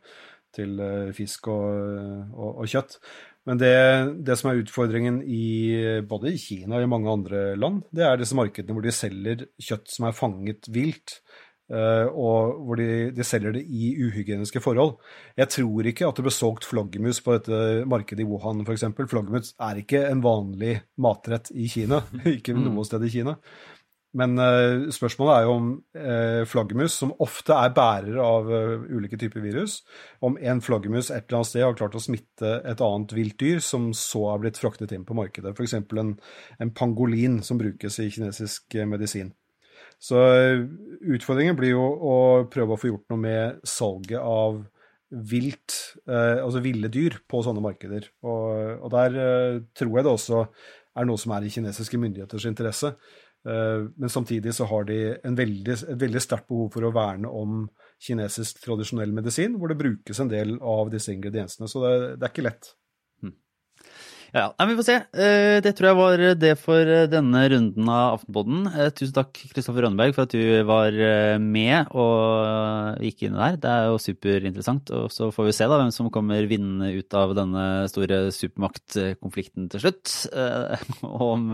[0.56, 1.66] til eh, fisk og,
[2.34, 3.00] og, og kjøtt.
[3.48, 3.76] Men det,
[4.28, 8.20] det, som er utfordringen i både i Kina og i mange andre land, det er
[8.20, 11.22] disse markedene hvor de selger kjøtt som er fanget vilt.
[11.68, 14.94] Uh, og hvor de, de, selger det i uhygieniske forhold.
[15.36, 18.86] Jeg tror ikke at det ble solgt flaggermus på dette markedet i Wuhan f.eks.
[18.96, 22.00] Flaggermus er ikke en vanlig matrett i Kina.
[22.38, 22.70] ikke mm.
[22.70, 23.36] noe sted i Kina.
[24.18, 25.66] Men uh, spørsmålet er jo om
[25.98, 29.82] uh, flaggermus, som ofte er bærer av uh, ulike typer virus,
[30.26, 33.62] om en flaggermus et eller annet sted har klart å smitte et annet vilt dyr
[33.64, 35.54] som så er blitt fraktet inn på markedet.
[35.54, 35.76] F.eks.
[36.02, 36.16] En,
[36.64, 39.36] en pangolin som brukes i kinesisk medisin.
[40.02, 40.18] Så
[41.10, 42.18] utfordringen blir jo å
[42.54, 44.60] prøve å få gjort noe med salget av
[45.10, 45.74] vilt,
[46.06, 48.06] altså ville dyr, på sånne markeder.
[48.28, 49.16] Og, og der
[49.78, 50.44] tror jeg det også
[50.98, 52.94] er noe som er i kinesiske myndigheters interesse.
[53.46, 57.62] Men samtidig så har de veldig, et veldig sterkt behov for å verne om
[58.04, 61.70] kinesisk tradisjonell medisin, hvor det brukes en del av disse ingrediensene.
[61.72, 62.74] Så det, det er ikke lett.
[64.38, 64.66] Ja.
[64.68, 64.96] Vi får se.
[65.18, 68.68] Eh, det tror jeg var det for denne runden av Aftenpodden.
[68.70, 73.58] Eh, tusen takk, Kristoffer Rønneberg, for at du var eh, med og gikk inn der.
[73.64, 74.94] Det er jo superinteressant.
[74.94, 79.72] Og så får vi se da hvem som kommer vinnende ut av denne store supermaktkonflikten
[79.74, 80.14] til slutt.
[81.28, 81.50] Om,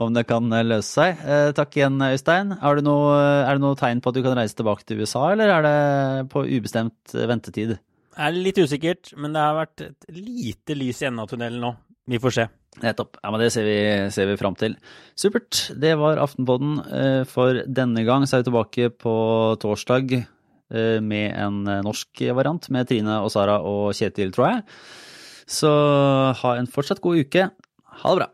[0.00, 1.20] om det kan løse seg.
[1.56, 2.52] Takk igjen, Øystein.
[2.54, 5.52] Det, noe, er det noe tegn på at du kan reise tilbake til USA, eller
[5.56, 7.78] er det på ubestemt ventetid?
[8.20, 11.74] Er litt usikkert, men det har vært et lite lys i enden av tunnelen nå.
[12.10, 12.46] Vi får se.
[12.82, 13.18] Nettopp.
[13.22, 13.78] Ja, men Det ser vi,
[14.14, 14.76] ser vi fram til.
[15.18, 15.70] Supert.
[15.78, 18.26] Det var Aftenpodden eh, for denne gang.
[18.26, 19.14] Så er vi tilbake på
[19.62, 24.66] torsdag eh, med en norsk variant med Trine og Sara og Kjetil, tror jeg.
[25.50, 25.70] Så
[26.40, 27.48] ha en fortsatt god uke.
[28.02, 28.30] Ha det bra.